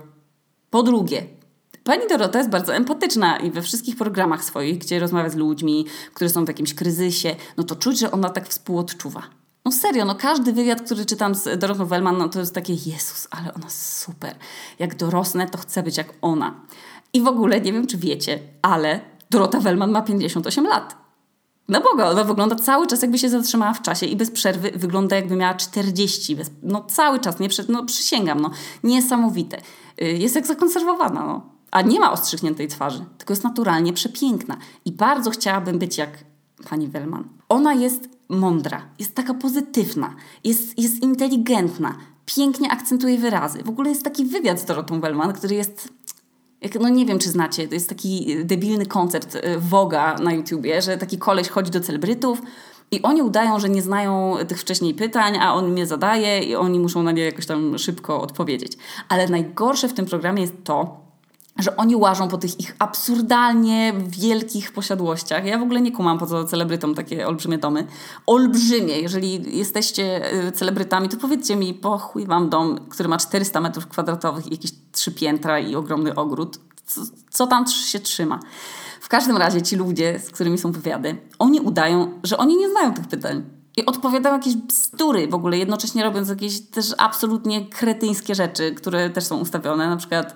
Po 0.70 0.84
drugie, 0.84 1.24
Pani 1.84 2.08
Dorota 2.08 2.38
jest 2.38 2.50
bardzo 2.50 2.76
empatyczna 2.76 3.38
i 3.38 3.52
we 3.52 3.62
wszystkich 3.62 3.96
programach 3.96 4.44
swoich, 4.44 4.78
gdzie 4.78 5.00
rozmawia 5.00 5.30
z 5.30 5.36
ludźmi, 5.36 5.86
którzy 6.14 6.30
są 6.30 6.46
w 6.46 6.48
jakimś 6.48 6.74
kryzysie, 6.74 7.36
no 7.58 7.64
to 7.64 7.76
czuć, 7.76 8.00
że 8.00 8.12
ona 8.12 8.30
tak 8.30 8.48
współodczuwa. 8.48 9.39
No 9.66 9.72
serio, 9.72 10.06
no 10.06 10.16
każdy 10.16 10.54
wywiad, 10.54 10.82
który 10.82 11.06
czytam 11.06 11.36
z 11.36 11.60
Dorotą 11.60 11.86
Wellman, 11.86 12.18
no 12.18 12.30
to 12.30 12.40
jest 12.40 12.56
takie 12.56 12.74
Jezus, 12.74 13.28
ale 13.32 13.54
ona 13.54 13.70
super. 13.70 14.36
Jak 14.80 14.96
dorosnę, 14.96 15.50
to 15.50 15.58
chcę 15.58 15.84
być 15.84 15.98
jak 15.98 16.14
ona. 16.22 16.62
I 17.14 17.22
w 17.22 17.28
ogóle, 17.28 17.62
nie 17.62 17.74
wiem 17.74 17.88
czy 17.88 17.98
wiecie, 17.98 18.40
ale 18.62 19.00
Dorota 19.30 19.60
Wellman 19.60 19.92
ma 19.92 20.02
58 20.02 20.68
lat. 20.68 20.96
No 21.70 21.82
Boga, 21.82 22.10
ona 22.10 22.24
wygląda 22.24 22.56
cały 22.56 22.88
czas 22.88 23.02
jakby 23.02 23.18
się 23.18 23.30
zatrzymała 23.30 23.74
w 23.74 23.82
czasie 23.82 24.06
i 24.06 24.16
bez 24.16 24.32
przerwy 24.32 24.72
wygląda 24.76 25.16
jakby 25.16 25.36
miała 25.36 25.54
40. 25.54 26.36
Bez, 26.36 26.52
no 26.64 26.84
cały 26.84 27.20
czas, 27.20 27.40
nie, 27.40 27.48
no 27.70 27.86
przysięgam, 27.86 28.40
no. 28.42 28.52
Niesamowite. 28.84 29.62
Y, 30.02 30.06
jest 30.06 30.36
jak 30.36 30.48
zakonserwowana, 30.48 31.26
no. 31.26 31.42
A 31.72 31.82
nie 31.82 32.00
ma 32.00 32.12
ostrzykniętej 32.12 32.68
twarzy, 32.68 33.06
tylko 33.18 33.34
jest 33.34 33.44
naturalnie 33.44 33.94
przepiękna. 33.94 34.58
I 34.86 34.92
bardzo 34.92 35.32
chciałabym 35.32 35.80
być 35.80 35.98
jak 35.98 36.10
pani 36.70 36.88
Wellman. 36.88 37.24
Ona 37.50 37.74
jest 37.74 38.19
mądra, 38.30 38.86
jest 39.00 39.16
taka 39.16 39.34
pozytywna, 39.34 40.16
jest, 40.44 40.80
jest 40.80 41.04
inteligentna, 41.04 41.96
pięknie 42.26 42.72
akcentuje 42.72 43.18
wyrazy. 43.18 43.64
W 43.64 43.70
ogóle 43.70 43.90
jest 43.90 44.04
taki 44.04 44.26
wywiad 44.26 44.60
z 44.60 44.66
Dorotą 44.66 45.02
Wellman, 45.02 45.34
który 45.34 45.56
jest 45.56 45.90
Jak, 46.62 46.76
no 46.76 46.90
nie 46.90 47.06
wiem, 47.06 47.20
czy 47.20 47.30
znacie, 47.30 47.68
to 47.68 47.74
jest 47.74 47.90
taki 47.90 48.36
debilny 48.46 48.86
koncept 48.86 49.38
Woga 49.58 50.16
na 50.16 50.34
YouTubie, 50.34 50.82
że 50.82 50.98
taki 50.98 51.18
koleś 51.18 51.50
chodzi 51.50 51.72
do 51.72 51.80
celebrytów 51.80 52.42
i 52.92 53.02
oni 53.02 53.22
udają, 53.22 53.60
że 53.60 53.70
nie 53.70 53.82
znają 53.82 54.38
tych 54.48 54.60
wcześniej 54.60 54.94
pytań, 54.94 55.38
a 55.38 55.54
on 55.54 55.72
mnie 55.72 55.86
zadaje 55.86 56.40
i 56.40 56.56
oni 56.56 56.80
muszą 56.80 57.04
na 57.04 57.12
nie 57.12 57.24
jakoś 57.24 57.46
tam 57.46 57.78
szybko 57.78 58.22
odpowiedzieć. 58.22 58.78
Ale 59.10 59.28
najgorsze 59.28 59.88
w 59.88 59.94
tym 59.94 60.06
programie 60.06 60.42
jest 60.42 60.64
to, 60.64 61.09
że 61.58 61.76
oni 61.76 61.96
łażą 61.96 62.28
po 62.28 62.38
tych 62.38 62.60
ich 62.60 62.76
absurdalnie 62.80 63.94
wielkich 64.08 64.72
posiadłościach. 64.72 65.46
Ja 65.46 65.58
w 65.58 65.62
ogóle 65.62 65.82
nie 65.82 65.92
kumam 65.92 66.20
po 66.20 66.26
co 66.26 66.44
celebrytom 66.44 66.96
takie 66.96 67.28
olbrzymie 67.28 67.58
domy. 67.58 67.88
Olbrzymie. 68.26 69.00
Jeżeli 69.00 69.58
jesteście 69.58 70.34
y, 70.48 70.52
celebrytami, 70.52 71.10
to 71.10 71.18
powiedzcie 71.18 71.56
mi, 71.56 71.74
po 71.74 71.98
chuj 71.98 72.26
wam 72.26 72.50
dom, 72.50 72.80
który 72.90 73.10
ma 73.10 73.18
400 73.18 73.62
metrów 73.62 73.88
kwadratowych 73.88 74.52
jakieś 74.52 74.72
trzy 74.92 75.12
piętra 75.12 75.60
i 75.60 75.76
ogromny 75.76 76.16
ogród. 76.16 76.60
Co, 76.86 77.02
co 77.30 77.48
tam 77.48 77.68
się 77.68 78.00
trzyma? 78.00 78.40
W 79.02 79.10
każdym 79.10 79.38
razie 79.38 79.62
ci 79.62 79.76
ludzie, 79.76 80.20
z 80.20 80.32
którymi 80.32 80.58
są 80.58 80.72
wywiady, 80.72 81.18
oni 81.40 81.60
udają, 81.60 82.20
że 82.24 82.38
oni 82.38 82.58
nie 82.58 82.70
znają 82.70 82.94
tych 82.94 83.08
pytań. 83.08 83.44
I 83.78 83.86
odpowiadają 83.86 84.36
jakieś 84.36 84.56
bzdury 84.56 85.28
w 85.28 85.34
ogóle, 85.34 85.58
jednocześnie 85.58 86.04
robiąc 86.04 86.30
jakieś 86.30 86.62
też 86.62 86.96
absolutnie 86.98 87.70
kretyńskie 87.70 88.36
rzeczy, 88.36 88.72
które 88.72 89.10
też 89.10 89.24
są 89.24 89.40
ustawione. 89.40 89.90
Na 89.90 89.98
przykład 89.98 90.36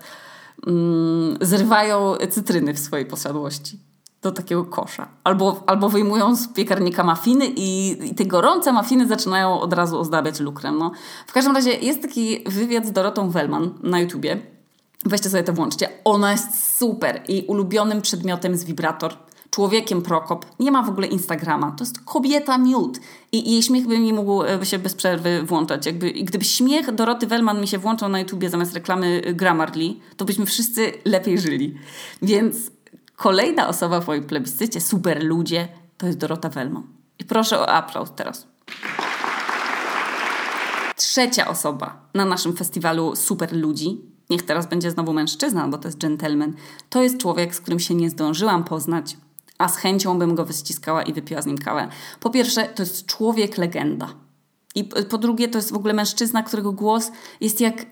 zrywają 1.42 2.16
cytryny 2.30 2.74
w 2.74 2.80
swojej 2.80 3.06
posiadłości 3.06 3.80
do 4.22 4.32
takiego 4.32 4.66
kosza. 4.66 5.08
Albo, 5.24 5.64
albo 5.68 5.90
wyjmują 5.90 6.36
z 6.36 6.48
piekarnika 6.48 7.04
mafiny 7.04 7.46
i, 7.46 7.98
i 8.12 8.16
te 8.16 8.26
gorące 8.26 8.72
mafiny 8.72 9.08
zaczynają 9.08 9.60
od 9.60 9.74
razu 9.74 10.00
ozdabiać 10.00 10.40
lukrem. 10.40 10.78
No. 10.78 10.92
W 11.28 11.34
każdym 11.34 11.56
razie 11.56 11.72
jest 11.72 12.02
taki 12.02 12.44
wywiad 12.48 12.86
z 12.86 12.92
Dorotą 12.92 13.30
Wellman 13.30 13.74
na 13.84 14.00
YouTubie. 14.00 14.40
Weźcie 15.06 15.30
sobie 15.30 15.44
to 15.44 15.54
włączcie. 15.54 15.90
Ona 16.04 16.32
jest 16.32 16.78
super. 16.78 17.24
i 17.28 17.46
ulubionym 17.48 18.02
przedmiotem 18.02 18.52
jest 18.52 18.66
wibrator 18.66 19.14
człowiekiem 19.54 20.02
Prokop. 20.02 20.46
Nie 20.60 20.72
ma 20.72 20.84
w 20.84 20.90
ogóle 20.90 21.08
Instagrama. 21.08 21.72
To 21.72 21.84
jest 21.84 22.00
kobieta 22.00 22.58
miód. 22.58 23.00
I, 23.32 23.52
jej 23.52 23.64
śmiech 23.64 23.88
by 23.88 24.00
mi 24.00 24.14
mógł 24.14 24.44
by 24.60 24.66
się 24.66 24.80
bez 24.80 24.94
przerwy 24.94 25.44
włączać. 25.44 25.86
Jakby, 25.86 26.12
gdyby 26.12 26.46
śmiech 26.46 26.92
Doroty 26.92 27.28
Wellman 27.28 27.62
mi 27.62 27.68
się 27.68 27.78
włączał 27.78 28.10
na 28.10 28.20
YouTubie 28.20 28.50
zamiast 28.50 28.74
reklamy 28.74 29.22
Grammarly, 29.36 29.96
to 30.18 30.26
byśmy 30.26 30.46
wszyscy 30.46 30.94
lepiej 31.06 31.40
żyli. 31.40 31.78
Więc 32.22 32.56
kolejna 33.16 33.68
osoba 33.68 34.02
w 34.02 34.08
moim 34.08 34.24
plebiscycie, 34.24 34.82
super 34.82 35.24
ludzie, 35.24 35.68
to 35.98 36.06
jest 36.06 36.18
Dorota 36.18 36.50
Wellman. 36.50 36.84
I 37.20 37.24
proszę 37.24 37.60
o 37.60 37.70
aplauz 37.70 38.12
teraz. 38.16 38.48
Trzecia 40.96 41.48
osoba 41.48 42.08
na 42.14 42.26
naszym 42.26 42.56
festiwalu 42.56 43.16
Super 43.16 43.56
Ludzi, 43.56 44.02
niech 44.30 44.44
teraz 44.44 44.68
będzie 44.68 44.92
znowu 44.92 45.14
mężczyzna, 45.14 45.68
bo 45.68 45.78
to 45.78 45.88
jest 45.88 45.98
gentleman, 45.98 46.54
to 46.90 47.04
jest 47.04 47.18
człowiek, 47.18 47.56
z 47.56 47.62
którym 47.62 47.80
się 47.80 47.96
nie 47.96 48.10
zdążyłam 48.10 48.64
poznać, 48.64 49.18
a 49.58 49.68
z 49.70 49.78
chęcią 49.78 50.20
bym 50.20 50.36
go 50.36 50.46
wyściskała 50.46 51.04
i 51.04 51.14
wypiła 51.14 51.42
z 51.42 51.46
nim 51.46 51.58
kawę. 51.58 51.88
Po 52.20 52.30
pierwsze, 52.30 52.64
to 52.64 52.84
jest 52.84 53.06
człowiek 53.06 53.58
legenda. 53.58 54.14
I 54.76 54.84
po 54.84 55.18
drugie, 55.18 55.48
to 55.48 55.58
jest 55.58 55.72
w 55.72 55.76
ogóle 55.76 55.94
mężczyzna, 55.94 56.44
którego 56.44 56.72
głos 56.72 57.12
jest 57.42 57.62
jak 57.62 57.86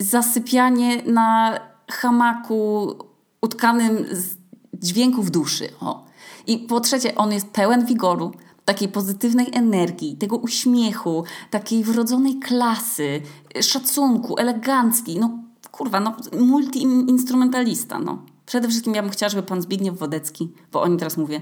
zasypianie 0.00 1.02
na 1.02 1.60
hamaku 1.90 2.94
utkanym 3.42 4.06
z 4.10 4.36
dźwięków 4.74 5.30
duszy. 5.30 5.68
O. 5.80 6.04
I 6.46 6.58
po 6.58 6.80
trzecie, 6.80 7.14
on 7.14 7.32
jest 7.32 7.50
pełen 7.50 7.86
wigoru, 7.86 8.32
takiej 8.64 8.88
pozytywnej 8.88 9.46
energii, 9.52 10.16
tego 10.16 10.36
uśmiechu, 10.36 11.24
takiej 11.50 11.84
wrodzonej 11.84 12.38
klasy, 12.38 13.22
szacunku, 13.60 14.38
elegancki. 14.38 15.18
No 15.18 15.38
kurwa, 15.70 16.00
no 16.00 16.16
multi-instrumentalista, 16.32 17.98
no. 17.98 18.33
Przede 18.46 18.68
wszystkim 18.68 18.94
ja 18.94 19.02
bym 19.02 19.10
chciała, 19.10 19.30
żeby 19.30 19.42
pan 19.42 19.62
Zbigniew 19.62 19.98
Wodecki, 19.98 20.52
bo 20.72 20.82
o 20.82 20.88
nim 20.88 20.98
teraz 20.98 21.16
mówię, 21.16 21.40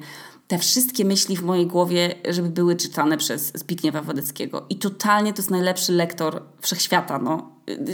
te 0.48 0.58
wszystkie 0.58 1.04
myśli 1.04 1.36
w 1.36 1.42
mojej 1.42 1.66
głowie, 1.66 2.14
żeby 2.28 2.48
były 2.48 2.76
czytane 2.76 3.16
przez 3.16 3.52
Zbigniewa 3.54 4.02
Wodeckiego. 4.02 4.66
I 4.70 4.76
totalnie 4.76 5.32
to 5.32 5.38
jest 5.38 5.50
najlepszy 5.50 5.92
lektor 5.92 6.42
wszechświata. 6.60 7.18
No. 7.18 7.50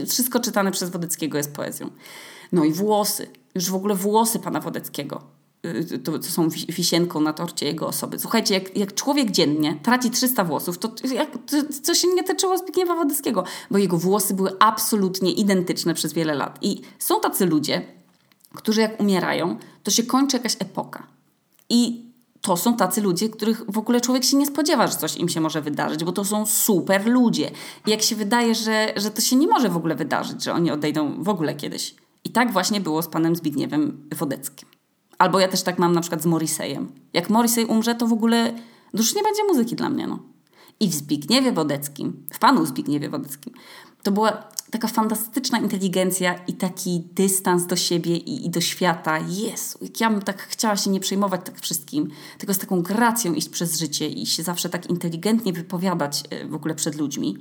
Wszystko 0.08 0.40
czytane 0.40 0.70
przez 0.70 0.90
Wodeckiego 0.90 1.38
jest 1.38 1.54
poezją. 1.54 1.90
No 2.52 2.64
i 2.64 2.72
włosy. 2.72 3.26
Już 3.54 3.70
w 3.70 3.74
ogóle 3.74 3.94
włosy 3.94 4.38
pana 4.38 4.60
Wodeckiego. 4.60 5.22
Y, 5.66 5.98
to, 5.98 6.18
to 6.18 6.24
są 6.24 6.48
wisienką 6.48 7.20
na 7.20 7.32
torcie 7.32 7.66
jego 7.66 7.86
osoby. 7.86 8.18
Słuchajcie, 8.18 8.54
jak, 8.54 8.76
jak 8.76 8.94
człowiek 8.94 9.30
dziennie 9.30 9.78
traci 9.82 10.10
300 10.10 10.44
włosów, 10.44 10.78
to, 10.78 10.92
jak, 11.14 11.30
to, 11.32 11.56
to 11.86 11.94
się 11.94 12.08
nie 12.08 12.24
tyczyło 12.24 12.58
Zbigniewa 12.58 12.94
Wodeckiego, 12.94 13.44
bo 13.70 13.78
jego 13.78 13.98
włosy 13.98 14.34
były 14.34 14.50
absolutnie 14.58 15.32
identyczne 15.32 15.94
przez 15.94 16.12
wiele 16.12 16.34
lat. 16.34 16.58
I 16.62 16.80
są 16.98 17.20
tacy 17.20 17.46
ludzie, 17.46 17.97
którzy 18.54 18.80
jak 18.80 19.00
umierają, 19.00 19.56
to 19.82 19.90
się 19.90 20.02
kończy 20.02 20.36
jakaś 20.36 20.56
epoka. 20.58 21.06
I 21.68 22.08
to 22.40 22.56
są 22.56 22.76
tacy 22.76 23.00
ludzie, 23.00 23.28
których 23.28 23.62
w 23.68 23.78
ogóle 23.78 24.00
człowiek 24.00 24.24
się 24.24 24.36
nie 24.36 24.46
spodziewa, 24.46 24.86
że 24.86 24.96
coś 24.96 25.16
im 25.16 25.28
się 25.28 25.40
może 25.40 25.62
wydarzyć, 25.62 26.04
bo 26.04 26.12
to 26.12 26.24
są 26.24 26.46
super 26.46 27.06
ludzie. 27.06 27.50
I 27.86 27.90
jak 27.90 28.02
się 28.02 28.16
wydaje, 28.16 28.54
że, 28.54 28.92
że 28.96 29.10
to 29.10 29.20
się 29.20 29.36
nie 29.36 29.46
może 29.46 29.68
w 29.68 29.76
ogóle 29.76 29.94
wydarzyć, 29.94 30.44
że 30.44 30.52
oni 30.52 30.70
odejdą 30.70 31.22
w 31.22 31.28
ogóle 31.28 31.54
kiedyś. 31.54 31.94
I 32.24 32.30
tak 32.30 32.52
właśnie 32.52 32.80
było 32.80 33.02
z 33.02 33.08
panem 33.08 33.36
Zbigniewem 33.36 34.08
Wodeckim. 34.16 34.68
Albo 35.18 35.40
ja 35.40 35.48
też 35.48 35.62
tak 35.62 35.78
mam 35.78 35.92
na 35.92 36.00
przykład 36.00 36.22
z 36.22 36.26
Morriseyem. 36.26 36.92
Jak 37.12 37.30
Morrisey 37.30 37.64
umrze, 37.64 37.94
to 37.94 38.06
w 38.06 38.12
ogóle 38.12 38.52
już 38.94 39.14
nie 39.14 39.22
będzie 39.22 39.44
muzyki 39.44 39.76
dla 39.76 39.88
mnie. 39.88 40.06
No. 40.06 40.18
I 40.80 40.88
w 40.88 40.94
Zbigniewie 40.94 41.52
Wodeckim, 41.52 42.26
w 42.32 42.38
panu 42.38 42.66
Zbigniewie 42.66 43.10
Wodeckim, 43.10 43.52
to 44.02 44.12
była 44.12 44.42
taka 44.70 44.88
fantastyczna 44.88 45.58
inteligencja 45.58 46.34
i 46.46 46.52
taki 46.52 47.00
dystans 47.14 47.66
do 47.66 47.76
siebie 47.76 48.16
i, 48.16 48.46
i 48.46 48.50
do 48.50 48.60
świata. 48.60 49.18
Jezu, 49.18 49.78
jak 49.80 50.00
ja 50.00 50.10
bym 50.10 50.22
tak 50.22 50.42
chciała 50.42 50.76
się 50.76 50.90
nie 50.90 51.00
przejmować 51.00 51.40
tak 51.44 51.60
wszystkim, 51.60 52.10
tylko 52.38 52.54
z 52.54 52.58
taką 52.58 52.82
gracją 52.82 53.34
iść 53.34 53.48
przez 53.48 53.78
życie 53.78 54.08
i 54.08 54.26
się 54.26 54.42
zawsze 54.42 54.68
tak 54.68 54.90
inteligentnie 54.90 55.52
wypowiadać 55.52 56.22
e, 56.30 56.46
w 56.46 56.54
ogóle 56.54 56.74
przed 56.74 56.94
ludźmi. 56.94 57.38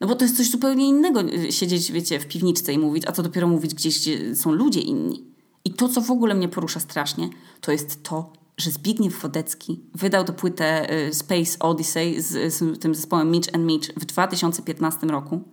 No 0.00 0.06
bo 0.06 0.14
to 0.14 0.24
jest 0.24 0.36
coś 0.36 0.50
zupełnie 0.50 0.88
innego 0.88 1.20
e, 1.20 1.52
siedzieć, 1.52 1.92
wiecie, 1.92 2.20
w 2.20 2.26
piwniczce 2.26 2.72
i 2.72 2.78
mówić, 2.78 3.04
a 3.06 3.12
co 3.12 3.22
dopiero 3.22 3.48
mówić 3.48 3.74
gdzieś, 3.74 3.98
gdzie 3.98 4.36
są 4.36 4.52
ludzie 4.52 4.80
inni. 4.80 5.24
I 5.64 5.74
to, 5.74 5.88
co 5.88 6.00
w 6.00 6.10
ogóle 6.10 6.34
mnie 6.34 6.48
porusza 6.48 6.80
strasznie, 6.80 7.28
to 7.60 7.72
jest 7.72 8.02
to, 8.02 8.32
że 8.56 8.70
Zbigniew 8.70 9.22
Wodecki 9.22 9.80
wydał 9.94 10.24
tę 10.24 10.32
płytę 10.32 10.94
y, 11.08 11.14
Space 11.14 11.58
Odyssey 11.58 12.22
z, 12.22 12.54
z 12.54 12.80
tym 12.80 12.94
zespołem 12.94 13.30
Mitch 13.30 13.54
and 13.54 13.64
Mitch 13.64 13.88
w 13.96 14.04
2015 14.04 15.06
roku, 15.06 15.44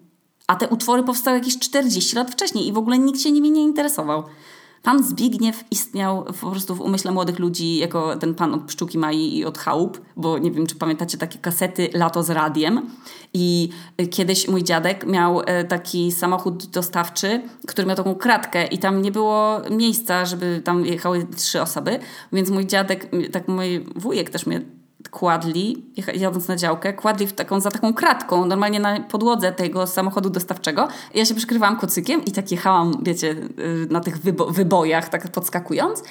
a 0.47 0.55
te 0.55 0.67
utwory 0.67 1.03
powstały 1.03 1.37
jakieś 1.37 1.59
40 1.59 2.15
lat 2.15 2.31
wcześniej 2.31 2.67
i 2.67 2.73
w 2.73 2.77
ogóle 2.77 2.99
nikt 2.99 3.21
się 3.21 3.31
nimi 3.31 3.51
nie 3.51 3.63
interesował. 3.63 4.23
Pan 4.83 5.03
Zbigniew 5.03 5.63
istniał 5.71 6.25
po 6.41 6.51
prostu 6.51 6.75
w 6.75 6.81
umyśle 6.81 7.11
młodych 7.11 7.39
ludzi 7.39 7.77
jako 7.77 8.15
ten 8.15 8.35
pan 8.35 8.53
od 8.53 8.61
pszczółki 8.61 8.97
Mai 8.97 9.37
i 9.37 9.45
od 9.45 9.57
chałup, 9.57 10.01
bo 10.15 10.37
nie 10.37 10.51
wiem, 10.51 10.67
czy 10.67 10.75
pamiętacie 10.75 11.17
takie 11.17 11.39
kasety 11.39 11.89
Lato 11.93 12.23
z 12.23 12.29
radiem. 12.29 12.89
I 13.33 13.69
kiedyś 14.11 14.47
mój 14.47 14.63
dziadek 14.63 15.05
miał 15.05 15.41
e, 15.45 15.63
taki 15.63 16.11
samochód 16.11 16.65
dostawczy, 16.65 17.41
który 17.67 17.87
miał 17.87 17.95
taką 17.95 18.15
kratkę 18.15 18.67
i 18.67 18.77
tam 18.77 19.01
nie 19.01 19.11
było 19.11 19.61
miejsca, 19.71 20.25
żeby 20.25 20.61
tam 20.63 20.85
jechały 20.85 21.27
trzy 21.35 21.61
osoby, 21.61 21.99
więc 22.33 22.49
mój 22.49 22.67
dziadek, 22.67 23.09
tak 23.31 23.47
mój 23.47 23.85
wujek 23.95 24.29
też 24.29 24.45
mnie 24.45 24.76
kładli, 25.11 25.85
jadąc 26.13 26.47
na 26.47 26.55
działkę, 26.55 26.93
kładli 26.93 27.27
w 27.27 27.33
taką, 27.33 27.59
za 27.59 27.71
taką 27.71 27.93
kratką, 27.93 28.45
normalnie 28.45 28.79
na 28.79 28.99
podłodze 28.99 29.51
tego 29.51 29.87
samochodu 29.87 30.29
dostawczego. 30.29 30.87
Ja 31.13 31.25
się 31.25 31.35
przykrywałam 31.35 31.77
kocykiem 31.77 32.25
i 32.25 32.31
tak 32.31 32.51
jechałam, 32.51 32.93
wiecie, 33.01 33.35
y, 33.59 33.87
na 33.89 33.99
tych 33.99 34.17
wybo 34.17 34.45
wybojach, 34.45 35.09
tak 35.09 35.31
podskakując. 35.31 36.03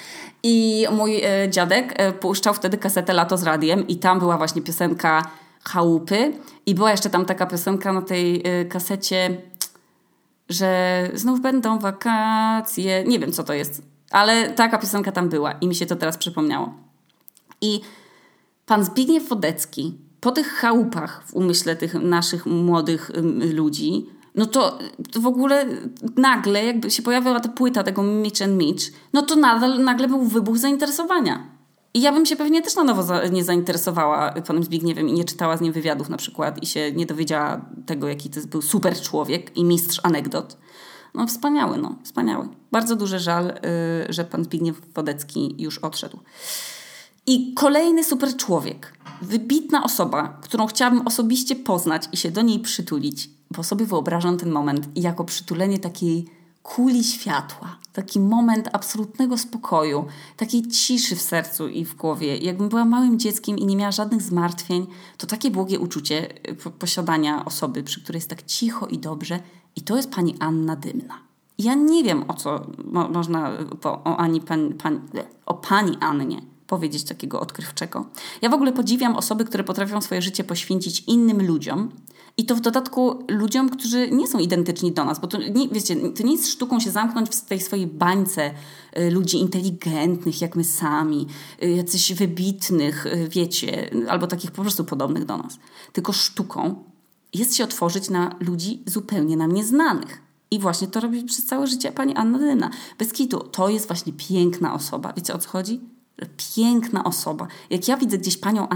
I 0.42 0.86
mój 0.92 1.16
y, 1.16 1.50
dziadek 1.50 2.02
y, 2.02 2.12
puszczał 2.12 2.54
wtedy 2.54 2.78
kasetę 2.78 3.12
Lato 3.12 3.36
z 3.36 3.42
radiem 3.42 3.86
i 3.88 3.96
tam 3.96 4.18
była 4.18 4.38
właśnie 4.38 4.62
piosenka 4.62 5.22
Chałupy 5.64 6.32
i 6.66 6.74
była 6.74 6.90
jeszcze 6.90 7.10
tam 7.10 7.24
taka 7.24 7.46
piosenka 7.46 7.92
na 7.92 8.02
tej 8.02 8.42
kasecie, 8.68 9.42
że 10.48 11.10
znów 11.14 11.40
będą 11.40 11.78
wakacje. 11.78 13.04
Nie 13.04 13.18
wiem, 13.18 13.32
co 13.32 13.44
to 13.44 13.52
jest, 13.52 13.82
ale 14.10 14.50
taka 14.50 14.78
piosenka 14.78 15.12
tam 15.12 15.28
była 15.28 15.52
i 15.52 15.68
mi 15.68 15.74
się 15.74 15.86
to 15.86 15.96
teraz 15.96 16.16
przypomniało. 16.16 16.74
I 17.60 17.80
Pan 18.66 18.84
Zbigniew 18.84 19.28
Wodecki 19.28 19.98
po 20.20 20.32
tych 20.32 20.48
chałupach 20.48 21.22
w 21.26 21.34
umyśle 21.34 21.76
tych 21.76 21.94
naszych 21.94 22.46
młodych 22.46 23.10
ludzi, 23.54 24.06
no 24.34 24.46
to, 24.46 24.78
to 25.12 25.20
w 25.20 25.26
ogóle 25.26 25.66
nagle 26.16 26.64
jakby 26.64 26.90
się 26.90 27.02
pojawiła 27.02 27.40
ta 27.40 27.48
płyta 27.48 27.82
tego 27.82 28.02
Mitch 28.02 28.42
and 28.42 28.58
Mitch, 28.58 28.84
no 29.12 29.22
to 29.22 29.36
nadal, 29.36 29.84
nagle 29.84 30.08
był 30.08 30.22
wybuch 30.22 30.58
zainteresowania. 30.58 31.56
I 31.94 32.00
ja 32.00 32.12
bym 32.12 32.26
się 32.26 32.36
pewnie 32.36 32.62
też 32.62 32.76
na 32.76 32.84
nowo 32.84 33.02
za, 33.02 33.26
nie 33.26 33.44
zainteresowała 33.44 34.32
panem 34.46 34.64
Zbigniewem 34.64 35.08
i 35.08 35.12
nie 35.12 35.24
czytała 35.24 35.56
z 35.56 35.60
nim 35.60 35.72
wywiadów 35.72 36.08
na 36.08 36.16
przykład 36.16 36.62
i 36.62 36.66
się 36.66 36.92
nie 36.92 37.06
dowiedziała 37.06 37.60
tego, 37.86 38.08
jaki 38.08 38.30
to 38.30 38.40
był 38.40 38.62
super 38.62 39.00
człowiek 39.00 39.56
i 39.56 39.64
mistrz 39.64 40.00
anegdot. 40.02 40.56
No 41.14 41.26
wspaniały, 41.26 41.78
no, 41.78 41.96
wspaniały. 42.04 42.48
Bardzo 42.72 42.96
duży 42.96 43.18
żal, 43.18 43.48
y, 43.48 43.52
że 44.12 44.24
pan 44.24 44.44
Zbigniew 44.44 44.80
Wodecki 44.94 45.54
już 45.58 45.78
odszedł. 45.78 46.18
I 47.28 47.54
kolejny 47.54 48.04
super 48.04 48.36
człowiek, 48.36 48.92
wybitna 49.22 49.84
osoba, 49.84 50.38
którą 50.42 50.66
chciałabym 50.66 51.06
osobiście 51.06 51.56
poznać 51.56 52.08
i 52.12 52.16
się 52.16 52.30
do 52.30 52.42
niej 52.42 52.60
przytulić, 52.60 53.30
bo 53.50 53.62
sobie 53.62 53.86
wyobrażam 53.86 54.36
ten 54.36 54.50
moment 54.50 54.88
jako 54.94 55.24
przytulenie 55.24 55.78
takiej 55.78 56.26
kuli 56.62 57.04
światła, 57.04 57.76
taki 57.92 58.20
moment 58.20 58.68
absolutnego 58.72 59.38
spokoju, 59.38 60.04
takiej 60.36 60.62
ciszy 60.68 61.16
w 61.16 61.22
sercu 61.22 61.68
i 61.68 61.84
w 61.84 61.94
głowie. 61.94 62.36
Jakbym 62.36 62.68
była 62.68 62.84
małym 62.84 63.18
dzieckiem 63.18 63.58
i 63.58 63.66
nie 63.66 63.76
miała 63.76 63.92
żadnych 63.92 64.22
zmartwień, 64.22 64.86
to 65.18 65.26
takie 65.26 65.50
błogie 65.50 65.80
uczucie 65.80 66.28
y, 66.50 66.54
posiadania 66.78 67.44
osoby, 67.44 67.82
przy 67.82 68.02
której 68.02 68.16
jest 68.16 68.30
tak 68.30 68.42
cicho 68.42 68.86
i 68.86 68.98
dobrze. 68.98 69.40
I 69.76 69.80
to 69.80 69.96
jest 69.96 70.10
pani 70.10 70.34
Anna 70.40 70.76
Dymna. 70.76 71.18
Ja 71.58 71.74
nie 71.74 72.04
wiem, 72.04 72.24
o 72.28 72.34
co 72.34 72.66
mo 72.84 73.08
można 73.08 73.52
po, 73.80 74.04
o, 74.04 74.16
Ani, 74.16 74.40
pan, 74.40 74.72
pan, 74.72 75.00
o 75.46 75.54
pani 75.54 75.96
Annie 76.00 76.55
powiedzieć 76.66 77.04
takiego 77.04 77.40
odkrywczego. 77.40 78.06
Ja 78.42 78.48
w 78.48 78.54
ogóle 78.54 78.72
podziwiam 78.72 79.16
osoby, 79.16 79.44
które 79.44 79.64
potrafią 79.64 80.00
swoje 80.00 80.22
życie 80.22 80.44
poświęcić 80.44 81.04
innym 81.06 81.46
ludziom, 81.46 81.90
i 82.38 82.44
to 82.44 82.54
w 82.54 82.60
dodatku 82.60 83.24
ludziom, 83.28 83.68
którzy 83.68 84.10
nie 84.10 84.28
są 84.28 84.38
identyczni 84.38 84.92
do 84.92 85.04
nas, 85.04 85.20
bo 85.20 85.26
to 85.26 85.38
nie, 85.38 85.68
wiecie, 85.68 85.96
to 85.96 86.22
nie 86.22 86.32
jest 86.32 86.48
sztuką 86.48 86.80
się 86.80 86.90
zamknąć 86.90 87.30
w 87.30 87.40
tej 87.40 87.60
swojej 87.60 87.86
bańce 87.86 88.50
y, 88.98 89.10
ludzi 89.10 89.38
inteligentnych, 89.38 90.40
jak 90.40 90.56
my 90.56 90.64
sami, 90.64 91.26
y, 91.62 91.70
jacyś 91.70 92.12
wybitnych, 92.12 93.06
y, 93.06 93.28
wiecie, 93.28 93.90
albo 94.08 94.26
takich 94.26 94.50
po 94.50 94.62
prostu 94.62 94.84
podobnych 94.84 95.24
do 95.24 95.36
nas. 95.36 95.58
Tylko 95.92 96.12
sztuką 96.12 96.84
jest 97.34 97.56
się 97.56 97.64
otworzyć 97.64 98.10
na 98.10 98.36
ludzi 98.40 98.82
zupełnie 98.86 99.36
nam 99.36 99.52
nieznanych. 99.52 100.22
I 100.50 100.58
właśnie 100.58 100.88
to 100.88 101.00
robi 101.00 101.24
przez 101.24 101.46
całe 101.46 101.66
życie 101.66 101.92
pani 101.92 102.14
Anna 102.14 102.38
Dyna. 102.38 102.70
Bez 102.98 103.12
kitu, 103.12 103.38
to 103.38 103.68
jest 103.68 103.86
właśnie 103.86 104.12
piękna 104.12 104.74
osoba. 104.74 105.12
Wiecie 105.16 105.34
o 105.34 105.38
co 105.38 105.48
chodzi? 105.48 105.80
Piękna 106.54 107.04
osoba. 107.04 107.46
Jak 107.70 107.88
ja 107.88 107.96
widzę 107.96 108.18
gdzieś 108.18 108.36
panią 108.36 108.68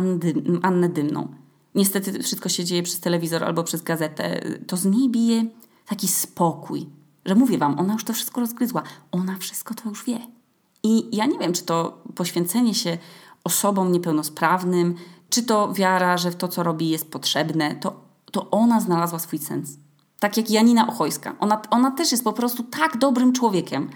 Annę 0.62 0.88
Dymną, 0.88 1.28
niestety 1.74 2.22
wszystko 2.22 2.48
się 2.48 2.64
dzieje 2.64 2.82
przez 2.82 3.00
telewizor 3.00 3.44
albo 3.44 3.64
przez 3.64 3.82
gazetę, 3.82 4.40
to 4.66 4.76
z 4.76 4.84
niej 4.84 5.10
bije 5.10 5.44
taki 5.86 6.08
spokój, 6.08 6.86
że 7.24 7.34
mówię 7.34 7.58
wam, 7.58 7.78
ona 7.78 7.92
już 7.92 8.04
to 8.04 8.12
wszystko 8.12 8.40
rozgryzła, 8.40 8.82
ona 9.12 9.38
wszystko 9.38 9.74
to 9.74 9.88
już 9.88 10.04
wie. 10.04 10.18
I 10.82 11.16
ja 11.16 11.26
nie 11.26 11.38
wiem, 11.38 11.52
czy 11.52 11.62
to 11.62 12.02
poświęcenie 12.14 12.74
się 12.74 12.98
osobom 13.44 13.92
niepełnosprawnym, 13.92 14.94
czy 15.30 15.42
to 15.42 15.72
wiara, 15.72 16.18
że 16.18 16.30
w 16.30 16.36
to, 16.36 16.48
co 16.48 16.62
robi, 16.62 16.88
jest 16.88 17.10
potrzebne, 17.10 17.74
to, 17.74 18.00
to 18.32 18.50
ona 18.50 18.80
znalazła 18.80 19.18
swój 19.18 19.38
sens. 19.38 19.70
Tak 20.20 20.36
jak 20.36 20.50
Janina 20.50 20.86
Ochojska. 20.86 21.36
Ona, 21.38 21.62
ona 21.70 21.90
też 21.90 22.12
jest 22.12 22.24
po 22.24 22.32
prostu 22.32 22.62
tak 22.62 22.98
dobrym 22.98 23.32
człowiekiem. 23.32 23.90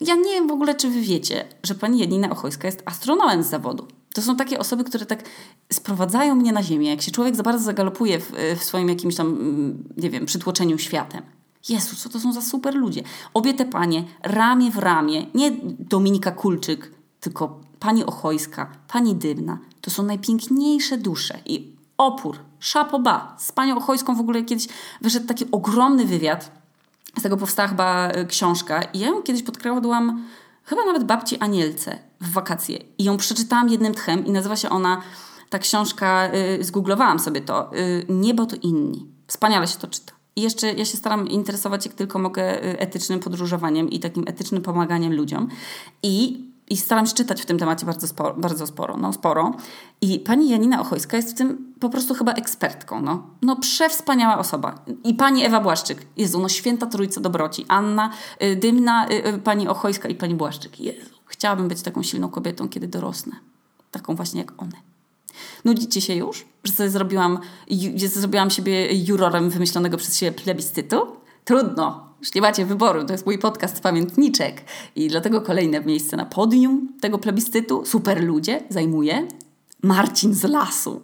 Ja 0.00 0.14
nie 0.14 0.32
wiem 0.32 0.48
w 0.48 0.52
ogóle, 0.52 0.74
czy 0.74 0.90
wy 0.90 1.00
wiecie, 1.00 1.44
że 1.62 1.74
pani 1.74 1.98
Janina 1.98 2.30
Ochojska 2.30 2.68
jest 2.68 2.82
astronomem 2.84 3.42
z 3.42 3.46
zawodu. 3.46 3.86
To 4.14 4.22
są 4.22 4.36
takie 4.36 4.58
osoby, 4.58 4.84
które 4.84 5.06
tak 5.06 5.24
sprowadzają 5.72 6.34
mnie 6.34 6.52
na 6.52 6.62
ziemię. 6.62 6.90
Jak 6.90 7.02
się 7.02 7.10
człowiek 7.10 7.36
za 7.36 7.42
bardzo 7.42 7.64
zagalopuje 7.64 8.20
w, 8.20 8.32
w 8.58 8.64
swoim 8.64 8.88
jakimś 8.88 9.16
tam, 9.16 9.26
mm, 9.26 9.84
nie 9.96 10.10
wiem, 10.10 10.26
przytłoczeniu 10.26 10.78
światem. 10.78 11.22
Jezus, 11.68 12.02
co 12.02 12.08
to 12.08 12.20
są 12.20 12.32
za 12.32 12.42
super 12.42 12.74
ludzie. 12.74 13.02
Obie 13.34 13.54
te 13.54 13.64
panie, 13.64 14.04
ramię 14.22 14.70
w 14.70 14.78
ramię, 14.78 15.26
nie 15.34 15.52
Dominika 15.78 16.30
Kulczyk, 16.30 16.92
tylko 17.20 17.60
pani 17.78 18.04
Ochojska, 18.04 18.70
pani 18.88 19.14
Dymna, 19.14 19.58
to 19.80 19.90
są 19.90 20.02
najpiękniejsze 20.02 20.98
dusze. 20.98 21.38
I 21.46 21.72
opór, 21.98 22.38
szapoba. 22.58 23.36
Z 23.38 23.52
panią 23.52 23.76
Ochojską 23.76 24.14
w 24.14 24.20
ogóle 24.20 24.42
kiedyś 24.42 24.68
wyszedł 25.00 25.26
taki 25.26 25.44
ogromny 25.52 26.04
wywiad. 26.04 26.59
Z 27.18 27.22
tego 27.22 27.36
powstała 27.36 27.68
chyba 27.68 28.08
e, 28.08 28.24
książka. 28.24 28.82
I 28.82 28.98
ja 28.98 29.08
ją 29.08 29.22
kiedyś 29.22 29.42
podkradłam 29.42 30.24
chyba 30.64 30.84
nawet 30.84 31.04
babci 31.04 31.38
Anielce 31.38 31.98
w 32.20 32.32
wakacje. 32.32 32.78
I 32.98 33.04
ją 33.04 33.16
przeczytałam 33.16 33.68
jednym 33.68 33.94
tchem 33.94 34.26
i 34.26 34.30
nazywa 34.30 34.56
się 34.56 34.70
ona, 34.70 35.02
ta 35.50 35.58
książka, 35.58 36.28
yy, 36.34 36.64
zgooglowałam 36.64 37.18
sobie 37.18 37.40
to, 37.40 37.70
yy, 37.72 38.06
Niebo 38.08 38.46
to 38.46 38.56
inni. 38.62 39.06
Wspaniale 39.26 39.68
się 39.68 39.78
to 39.78 39.86
czyta. 39.86 40.12
I 40.36 40.42
jeszcze 40.42 40.72
ja 40.72 40.84
się 40.84 40.96
staram 40.96 41.28
interesować 41.28 41.86
jak 41.86 41.94
tylko 41.94 42.18
mogę 42.18 42.64
y, 42.64 42.78
etycznym 42.78 43.20
podróżowaniem 43.20 43.90
i 43.90 44.00
takim 44.00 44.24
etycznym 44.26 44.62
pomaganiem 44.62 45.14
ludziom. 45.14 45.48
I 46.02 46.44
i 46.70 46.76
staram 46.76 47.06
się 47.06 47.14
czytać 47.14 47.42
w 47.42 47.46
tym 47.46 47.58
temacie 47.58 47.86
bardzo 47.86 48.08
sporo, 48.08 48.34
bardzo 48.34 48.66
sporo, 48.66 48.96
no 48.96 49.12
sporo. 49.12 49.54
I 50.00 50.18
pani 50.18 50.50
Janina 50.50 50.80
Ochojska 50.80 51.16
jest 51.16 51.30
w 51.30 51.34
tym 51.34 51.74
po 51.80 51.88
prostu 51.88 52.14
chyba 52.14 52.32
ekspertką, 52.32 53.00
no. 53.00 53.26
No 53.42 53.56
przewspaniała 53.56 54.38
osoba. 54.38 54.84
I 55.04 55.14
pani 55.14 55.44
Ewa 55.44 55.60
Błaszczyk. 55.60 56.06
Jezu, 56.16 56.40
no 56.40 56.48
święta 56.48 56.86
trójca 56.86 57.20
dobroci. 57.20 57.64
Anna 57.68 58.12
y, 58.42 58.56
Dymna, 58.56 59.08
y, 59.08 59.26
y, 59.26 59.38
pani 59.38 59.68
Ochojska 59.68 60.08
i 60.08 60.14
pani 60.14 60.34
Błaszczyk. 60.34 60.80
Jezu, 60.80 61.10
chciałabym 61.26 61.68
być 61.68 61.82
taką 61.82 62.02
silną 62.02 62.28
kobietą, 62.28 62.68
kiedy 62.68 62.88
dorosnę. 62.88 63.32
Taką 63.90 64.14
właśnie 64.14 64.40
jak 64.40 64.62
one. 64.62 64.76
Nudzicie 65.64 66.00
się 66.00 66.14
już? 66.14 66.44
Że 66.64 66.72
sobie 66.72 66.90
zrobiłam, 66.90 67.38
ju, 67.70 68.08
zrobiłam 68.08 68.50
siebie 68.50 68.94
jurorem 69.04 69.50
wymyślonego 69.50 69.96
przez 69.96 70.18
siebie 70.18 70.32
plebiscytu? 70.32 71.06
Trudno, 71.44 72.09
już 72.20 72.34
nie 72.34 72.40
macie 72.40 72.66
wyboru, 72.66 73.04
to 73.04 73.12
jest 73.12 73.26
mój 73.26 73.38
podcast 73.38 73.80
pamiętniczek 73.80 74.62
i 74.96 75.08
dlatego 75.08 75.40
kolejne 75.40 75.80
miejsce 75.80 76.16
na 76.16 76.26
podium 76.26 76.88
tego 77.00 77.18
plebiscytu, 77.18 77.86
super 77.86 78.24
ludzie, 78.24 78.62
zajmuje 78.68 79.28
Marcin 79.82 80.34
z 80.34 80.44
Lasu. 80.44 81.02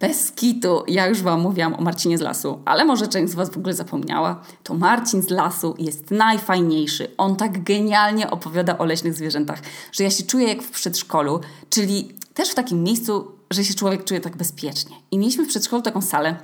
Bez 0.00 0.32
kitu, 0.32 0.82
ja 0.88 1.06
już 1.06 1.22
Wam 1.22 1.40
mówiłam 1.40 1.74
o 1.74 1.80
Marcinie 1.80 2.18
z 2.18 2.20
Lasu, 2.20 2.58
ale 2.64 2.84
może 2.84 3.08
część 3.08 3.32
z 3.32 3.34
Was 3.34 3.50
w 3.50 3.56
ogóle 3.56 3.74
zapomniała. 3.74 4.42
To 4.62 4.74
Marcin 4.74 5.22
z 5.22 5.30
Lasu 5.30 5.74
jest 5.78 6.10
najfajniejszy. 6.10 7.08
On 7.16 7.36
tak 7.36 7.62
genialnie 7.62 8.30
opowiada 8.30 8.78
o 8.78 8.84
leśnych 8.84 9.14
zwierzętach, 9.14 9.62
że 9.92 10.04
ja 10.04 10.10
się 10.10 10.22
czuję 10.22 10.48
jak 10.48 10.62
w 10.62 10.70
przedszkolu, 10.70 11.40
czyli 11.70 12.12
też 12.34 12.50
w 12.50 12.54
takim 12.54 12.82
miejscu, 12.82 13.32
że 13.50 13.64
się 13.64 13.74
człowiek 13.74 14.04
czuje 14.04 14.20
tak 14.20 14.36
bezpiecznie. 14.36 14.96
I 15.10 15.18
mieliśmy 15.18 15.44
w 15.44 15.48
przedszkolu 15.48 15.82
taką 15.82 16.02
salę, 16.02 16.36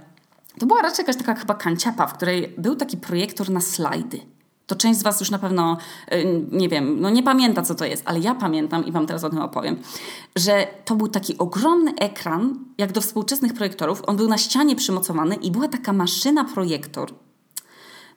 to 0.59 0.67
była 0.67 0.83
raczej 0.83 1.03
jakaś 1.03 1.17
taka 1.17 1.35
chyba 1.35 1.55
kanciapa, 1.55 2.07
w 2.07 2.15
której 2.15 2.55
był 2.59 2.77
taki 2.77 2.97
projektor 2.97 3.51
na 3.51 3.61
slajdy. 3.61 4.21
To 4.67 4.77
część 4.77 5.01
z 5.01 5.03
Was 5.03 5.21
już 5.21 5.31
na 5.31 5.39
pewno, 5.39 5.77
y, 6.13 6.47
nie 6.53 6.69
wiem, 6.69 7.01
no 7.01 7.11
nie 7.11 7.23
pamięta 7.23 7.63
co 7.63 7.75
to 7.75 7.85
jest, 7.85 8.03
ale 8.07 8.21
ja 8.21 8.35
pamiętam 8.35 8.87
i 8.87 8.93
Wam 8.93 9.07
teraz 9.07 9.25
o 9.25 9.31
tym 9.31 9.39
opowiem, 9.39 9.77
że 10.37 10.67
to 10.85 10.97
był 10.97 11.09
taki 11.09 11.39
ogromny 11.39 11.95
ekran, 11.95 12.65
jak 12.79 12.93
do 12.93 13.01
współczesnych 13.01 13.55
projektorów. 13.55 14.03
On 14.07 14.17
był 14.17 14.29
na 14.29 14.39
ścianie 14.39 14.77
przymocowany 14.77 15.35
i 15.35 15.51
była 15.51 15.69
taka 15.69 15.93
maszyna 15.93 16.45
projektor, 16.45 17.15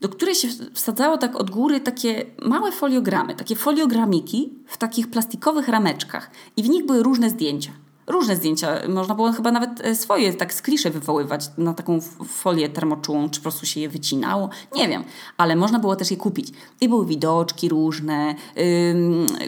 do 0.02 0.10
której 0.10 0.36
się 0.36 0.48
wsadzało 0.74 1.18
tak 1.18 1.36
od 1.36 1.52
góry 1.52 1.80
takie 1.80 2.26
małe 2.46 2.72
foliogramy, 2.72 3.36
takie 3.36 3.56
foliogramiki 3.56 4.54
w 4.68 4.78
takich 4.78 5.10
plastikowych 5.10 5.68
rameczkach 5.68 6.32
i 6.58 6.64
w 6.64 6.70
nich 6.70 6.86
były 6.86 7.04
różne 7.04 7.30
zdjęcia 7.30 7.72
różne 8.10 8.36
zdjęcia. 8.36 8.68
Można 8.88 9.16
było 9.16 9.32
chyba 9.32 9.52
nawet 9.52 9.86
e, 9.86 9.96
swoje 9.96 10.34
tak 10.34 10.54
z 10.54 10.62
kliszy 10.62 10.90
wywoływać 10.90 11.52
na 11.58 11.74
taką 11.74 12.02
folię 12.28 12.70
termoczułą, 12.70 13.30
czy 13.30 13.40
po 13.40 13.44
prostu 13.44 13.66
się 13.66 13.80
je 13.80 13.90
wycinało. 13.90 14.50
Nie 14.76 14.88
wiem, 14.88 15.04
ale 15.38 15.56
można 15.56 15.80
było 15.80 15.96
też 15.96 16.12
je 16.12 16.18
kupić. 16.18 16.52
I 16.82 16.90
były 16.90 17.06
widoczki 17.06 17.70
różne, 17.70 18.36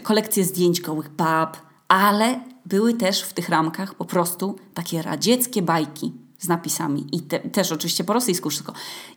kolekcje 0.02 0.44
zdjęć 0.44 0.80
gołych 0.80 1.08
bab, 1.08 1.56
ale 1.88 2.40
były 2.66 2.94
też 2.94 3.22
w 3.22 3.32
tych 3.32 3.48
ramkach 3.48 3.94
po 3.94 4.04
prostu 4.04 4.56
takie 4.74 5.02
radzieckie 5.02 5.62
bajki 5.62 6.12
z 6.42 6.48
napisami. 6.48 7.06
I 7.12 7.20
te, 7.20 7.38
też 7.38 7.72
oczywiście 7.72 8.04
po 8.04 8.12
rosyjsku 8.12 8.50
wszystko. 8.50 8.72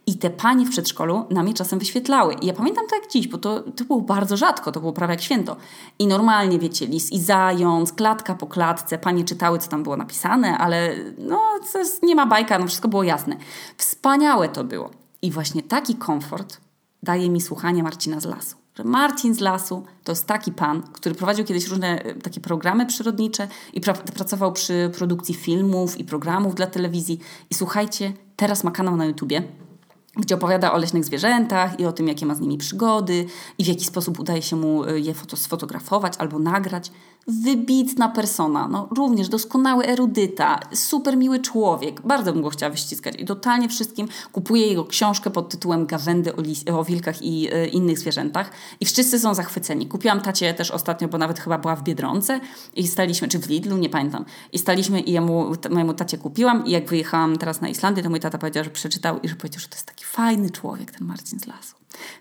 I 0.07 0.17
te 0.17 0.29
panie 0.29 0.65
w 0.65 0.69
przedszkolu 0.69 1.25
na 1.29 1.43
mnie 1.43 1.53
czasem 1.53 1.79
wyświetlały. 1.79 2.33
I 2.33 2.45
ja 2.45 2.53
pamiętam 2.53 2.87
to 2.89 2.95
jak 2.95 3.11
dziś, 3.11 3.27
bo 3.27 3.37
to, 3.37 3.59
to 3.59 3.83
było 3.83 4.01
bardzo 4.01 4.37
rzadko, 4.37 4.71
to 4.71 4.79
było 4.79 4.93
prawie 4.93 5.13
jak 5.13 5.21
święto. 5.21 5.55
I 5.99 6.07
normalnie, 6.07 6.59
wiecie, 6.59 6.87
lis 6.87 7.11
i 7.11 7.19
zając, 7.19 7.93
klatka 7.93 8.35
po 8.35 8.47
klatce, 8.47 8.97
panie 8.97 9.23
czytały, 9.23 9.59
co 9.59 9.69
tam 9.69 9.83
było 9.83 9.97
napisane, 9.97 10.57
ale 10.57 10.95
no, 11.17 11.41
jest, 11.75 12.03
nie 12.03 12.15
ma 12.15 12.25
bajka, 12.25 12.59
no 12.59 12.67
wszystko 12.67 12.87
było 12.87 13.03
jasne. 13.03 13.37
Wspaniałe 13.77 14.49
to 14.49 14.63
było. 14.63 14.89
I 15.21 15.31
właśnie 15.31 15.63
taki 15.63 15.95
komfort 15.95 16.57
daje 17.03 17.29
mi 17.29 17.41
słuchanie 17.41 17.83
Marcina 17.83 18.19
z 18.19 18.25
lasu 18.25 18.64
że 18.75 18.83
Marcin 18.83 19.35
z 19.35 19.39
lasu 19.39 19.83
to 20.03 20.11
jest 20.11 20.27
taki 20.27 20.51
pan, 20.51 20.81
który 20.81 21.15
prowadził 21.15 21.45
kiedyś 21.45 21.67
różne 21.67 22.03
e, 22.03 22.15
takie 22.15 22.41
programy 22.41 22.85
przyrodnicze 22.85 23.47
i 23.73 23.81
pra 23.81 23.93
pracował 23.93 24.53
przy 24.53 24.91
produkcji 24.97 25.35
filmów 25.35 25.99
i 25.99 26.03
programów 26.03 26.55
dla 26.55 26.67
telewizji. 26.67 27.19
I 27.49 27.55
słuchajcie, 27.55 28.13
teraz 28.35 28.63
ma 28.63 28.71
kanał 28.71 28.95
na 28.95 29.05
YouTubie, 29.05 29.43
gdzie 30.17 30.35
opowiada 30.35 30.73
o 30.73 30.77
leśnych 30.77 31.05
zwierzętach 31.05 31.79
i 31.79 31.85
o 31.85 31.91
tym, 31.91 32.07
jakie 32.07 32.25
ma 32.25 32.35
z 32.35 32.39
nimi 32.39 32.57
przygody 32.57 33.25
i 33.57 33.63
w 33.63 33.67
jaki 33.67 33.85
sposób 33.85 34.19
udaje 34.19 34.41
się 34.41 34.55
mu 34.55 34.83
e, 34.83 34.99
je 34.99 35.13
sfotografować 35.35 36.13
albo 36.17 36.39
nagrać 36.39 36.91
wybitna 37.27 38.09
persona, 38.09 38.67
no 38.67 38.87
również 38.97 39.29
doskonały 39.29 39.85
erudyta, 39.85 40.59
super 40.73 41.17
miły 41.17 41.39
człowiek. 41.39 42.01
Bardzo 42.01 42.33
bym 42.33 42.41
go 42.41 42.49
chciała 42.49 42.69
wyściskać 42.69 43.15
i 43.19 43.25
totalnie 43.25 43.69
wszystkim 43.69 44.07
kupuję 44.31 44.67
jego 44.67 44.85
książkę 44.85 45.29
pod 45.29 45.49
tytułem 45.49 45.85
Gawędy 45.85 46.33
o, 46.35 46.41
o 46.79 46.83
wilkach 46.83 47.21
i 47.21 47.53
y, 47.53 47.67
innych 47.67 47.99
zwierzętach 47.99 48.51
i 48.79 48.85
wszyscy 48.85 49.19
są 49.19 49.33
zachwyceni. 49.33 49.87
Kupiłam 49.87 50.21
tacie 50.21 50.53
też 50.53 50.71
ostatnio, 50.71 51.07
bo 51.07 51.17
nawet 51.17 51.39
chyba 51.39 51.57
była 51.57 51.75
w 51.75 51.83
Biedronce 51.83 52.39
i 52.75 52.87
staliśmy, 52.87 53.27
czy 53.27 53.39
w 53.39 53.49
Lidlu, 53.49 53.77
nie 53.77 53.89
pamiętam. 53.89 54.25
I 54.53 54.59
staliśmy 54.59 55.01
i 55.01 55.11
jemu, 55.11 55.51
mojemu 55.69 55.93
tacie 55.93 56.17
kupiłam 56.17 56.65
i 56.65 56.71
jak 56.71 56.89
wyjechałam 56.89 57.37
teraz 57.37 57.61
na 57.61 57.69
Islandię, 57.69 58.03
to 58.03 58.09
mój 58.09 58.19
tata 58.19 58.37
powiedział, 58.37 58.63
że 58.63 58.69
przeczytał 58.69 59.19
i 59.19 59.29
że 59.29 59.35
powiedział, 59.35 59.59
że 59.59 59.67
to 59.67 59.75
jest 59.75 59.87
taki 59.87 60.05
fajny 60.05 60.49
człowiek, 60.49 60.91
ten 60.91 61.07
Marcin 61.07 61.39
z 61.39 61.47
lasu. 61.47 61.75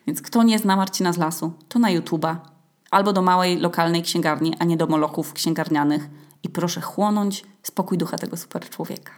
Więc 0.06 0.22
kto 0.22 0.42
nie 0.42 0.58
zna 0.58 0.76
Marcina 0.76 1.12
z 1.12 1.18
lasu, 1.18 1.52
to 1.68 1.78
na 1.78 1.88
YouTube'a 1.88 2.53
albo 2.94 3.12
do 3.12 3.22
małej 3.22 3.58
lokalnej 3.58 4.02
księgarni, 4.02 4.54
a 4.58 4.64
nie 4.64 4.76
do 4.76 4.86
molochów 4.86 5.32
księgarnianych 5.32 6.08
i 6.42 6.48
proszę 6.48 6.80
chłonąć 6.80 7.44
spokój 7.62 7.98
ducha 7.98 8.18
tego 8.18 8.36
super 8.36 8.68
człowieka. 8.70 9.12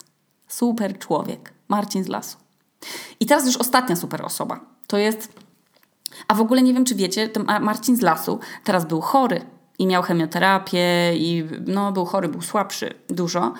Super 0.49 0.99
człowiek. 0.99 1.53
Marcin 1.69 2.05
z 2.05 2.09
lasu. 2.09 2.37
I 3.21 3.27
teraz 3.27 3.47
już 3.47 3.57
ostatnia 3.57 3.97
super 3.97 4.25
osoba. 4.25 4.61
To 4.87 4.99
jest 4.99 5.33
A 6.29 6.35
w 6.35 6.41
ogóle 6.41 6.63
nie 6.63 6.75
wiem, 6.75 6.85
czy 6.85 6.95
wiecie, 6.95 7.29
ten 7.29 7.45
Marcin 7.61 7.97
z 7.97 8.01
lasu 8.01 8.39
teraz 8.65 8.85
był 8.85 9.01
chory 9.01 9.41
i 9.79 9.87
miał 9.87 10.03
chemioterapię 10.03 11.17
i 11.17 11.45
no, 11.67 11.93
był 11.93 12.05
chory, 12.05 12.29
był 12.29 12.43
słabszy 12.43 12.95
dużo 13.09 13.55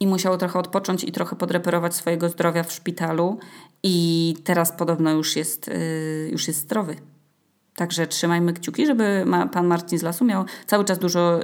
i 0.00 0.06
musiał 0.06 0.38
trochę 0.38 0.58
odpocząć 0.58 1.04
i 1.04 1.12
trochę 1.12 1.36
podreperować 1.36 1.94
swojego 1.94 2.28
zdrowia 2.28 2.62
w 2.62 2.72
szpitalu 2.72 3.38
i 3.82 4.36
teraz 4.44 4.72
podobno 4.72 5.10
już 5.10 5.36
jest, 5.36 5.68
yy, 5.68 6.28
już 6.32 6.48
jest 6.48 6.60
zdrowy. 6.60 6.96
Także 7.76 8.06
trzymajmy 8.06 8.52
kciuki, 8.52 8.86
żeby 8.86 9.22
ma, 9.26 9.46
pan 9.46 9.66
Marcin 9.66 9.98
z 9.98 10.02
lasu 10.02 10.24
miał 10.24 10.44
cały 10.66 10.84
czas 10.84 10.98
dużo, 10.98 11.40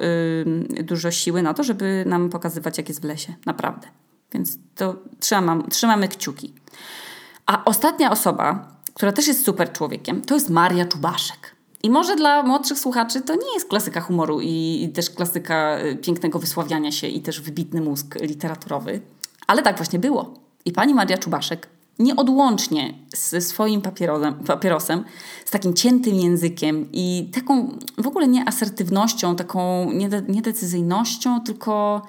yy, 0.75 0.83
dużo 0.83 1.11
siły 1.11 1.43
na 1.43 1.55
to, 1.55 1.65
żeby 1.65 2.05
nam 2.07 2.31
pokazywać, 2.31 2.79
jak 2.79 2.89
jest 2.89 3.01
w 3.01 3.05
lesie. 3.05 3.35
Naprawdę. 3.47 3.89
Więc 4.33 4.59
to 4.75 4.97
trzymam, 5.21 5.69
trzymamy 5.71 6.09
kciuki. 6.09 6.55
A 7.47 7.65
ostatnia 7.65 8.11
osoba, 8.11 8.69
która 8.95 9.13
też 9.13 9.27
jest 9.27 9.45
super 9.45 9.73
człowiekiem, 9.73 10.23
to 10.23 10.35
jest 10.35 10.51
Maria 10.51 10.85
Czubaszek. 10.85 11.57
I 11.83 11.91
może 11.91 12.17
dla 12.17 12.43
młodszych 12.43 12.79
słuchaczy 12.79 13.21
to 13.21 13.35
nie 13.35 13.55
jest 13.55 13.69
klasyka 13.69 14.01
humoru 14.01 14.41
i, 14.41 14.83
i 14.83 14.89
też 14.89 15.11
klasyka 15.11 15.79
y, 15.79 15.97
pięknego 15.97 16.39
wysławiania 16.39 16.93
się 16.93 17.07
i 17.07 17.23
też 17.23 17.41
wybitny 17.41 17.81
mózg 17.81 18.15
literaturowy, 18.21 19.01
ale 19.47 19.63
tak 19.63 19.77
właśnie 19.77 19.99
było. 19.99 20.35
I 20.65 20.73
pani 20.73 20.95
Maria 20.95 21.19
Czubaszek 21.19 21.69
nieodłącznie 21.99 22.95
ze 23.17 23.41
swoim 23.41 23.83
papierosem, 23.83 24.35
papierosem, 24.35 25.05
z 25.45 25.51
takim 25.51 25.75
ciętym 25.75 26.15
językiem 26.15 26.89
i 26.93 27.31
taką 27.35 27.79
w 27.99 28.07
ogóle 28.07 28.29
nie 28.29 28.49
asertywnością, 28.49 29.37
taką 29.37 29.91
niedecyzyjnością, 30.29 31.41
tylko 31.41 32.03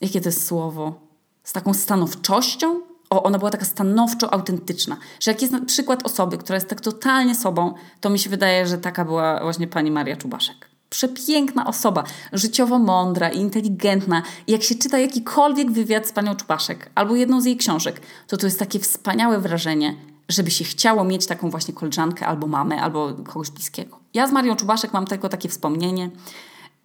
jakie 0.00 0.20
to 0.20 0.28
jest 0.28 0.46
słowo? 0.46 1.00
Z 1.44 1.52
taką 1.52 1.74
stanowczością, 1.74 2.80
o, 3.10 3.22
ona 3.22 3.38
była 3.38 3.50
taka 3.50 3.64
stanowczo 3.64 4.32
autentyczna, 4.32 4.96
że 5.20 5.30
jak 5.30 5.42
jest 5.42 5.54
przykład 5.66 6.06
osoby, 6.06 6.38
która 6.38 6.56
jest 6.56 6.68
tak 6.68 6.80
totalnie 6.80 7.34
sobą, 7.34 7.74
to 8.00 8.10
mi 8.10 8.18
się 8.18 8.30
wydaje, 8.30 8.66
że 8.66 8.78
taka 8.78 9.04
była 9.04 9.42
właśnie 9.42 9.66
pani 9.66 9.90
Maria 9.90 10.16
Czubaszek. 10.16 10.67
Przepiękna 10.90 11.66
osoba, 11.66 12.04
życiowo 12.32 12.78
mądra 12.78 13.28
i 13.28 13.38
inteligentna. 13.38 14.22
Jak 14.46 14.62
się 14.62 14.74
czyta 14.74 14.98
jakikolwiek 14.98 15.70
wywiad 15.70 16.06
z 16.06 16.12
panią 16.12 16.36
Czubaszek 16.36 16.90
albo 16.94 17.16
jedną 17.16 17.40
z 17.40 17.44
jej 17.44 17.56
książek, 17.56 18.00
to 18.26 18.36
to 18.36 18.46
jest 18.46 18.58
takie 18.58 18.78
wspaniałe 18.78 19.40
wrażenie, 19.40 19.96
żeby 20.28 20.50
się 20.50 20.64
chciało 20.64 21.04
mieć 21.04 21.26
taką 21.26 21.50
właśnie 21.50 21.74
koleżankę 21.74 22.26
albo 22.26 22.46
mamę, 22.46 22.82
albo 22.82 23.14
kogoś 23.14 23.50
bliskiego. 23.50 23.98
Ja 24.14 24.26
z 24.26 24.32
Marią 24.32 24.56
Czubaszek 24.56 24.92
mam 24.92 25.06
tylko 25.06 25.28
takie 25.28 25.48
wspomnienie, 25.48 26.10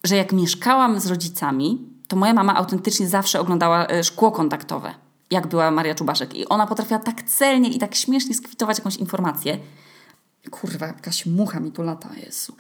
że 0.04 0.16
jak 0.16 0.32
mieszkałam 0.32 1.00
z 1.00 1.08
rodzicami, 1.08 1.82
to 2.08 2.16
moja 2.16 2.34
mama 2.34 2.56
autentycznie 2.56 3.08
zawsze 3.08 3.40
oglądała 3.40 3.88
e, 3.88 4.04
szkło 4.04 4.32
kontaktowe 4.32 4.94
jak 5.34 5.48
była 5.48 5.72
Maria 5.72 5.96
Czubaszek. 5.96 6.36
I 6.36 6.50
ona 6.50 6.68
potrafiła 6.68 7.00
tak 7.00 7.24
celnie 7.24 7.70
i 7.70 7.80
tak 7.80 7.96
śmiesznie 7.96 8.36
skwitować 8.36 8.78
jakąś 8.78 8.96
informację. 8.96 9.60
Kurwa, 10.52 10.88
jakaś 10.88 11.26
mucha 11.26 11.60
mi 11.60 11.72
tu 11.72 11.84
lata, 11.84 12.10
Jezu. 12.26 12.56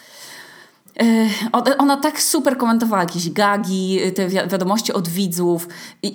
E, 0.99 1.77
ona 1.77 1.97
tak 1.97 2.21
super 2.21 2.57
komentowała 2.57 3.01
jakieś 3.01 3.29
gagi, 3.31 3.99
te 4.15 4.27
wiadomości 4.27 4.93
od 4.93 5.07
widzów, 5.07 5.67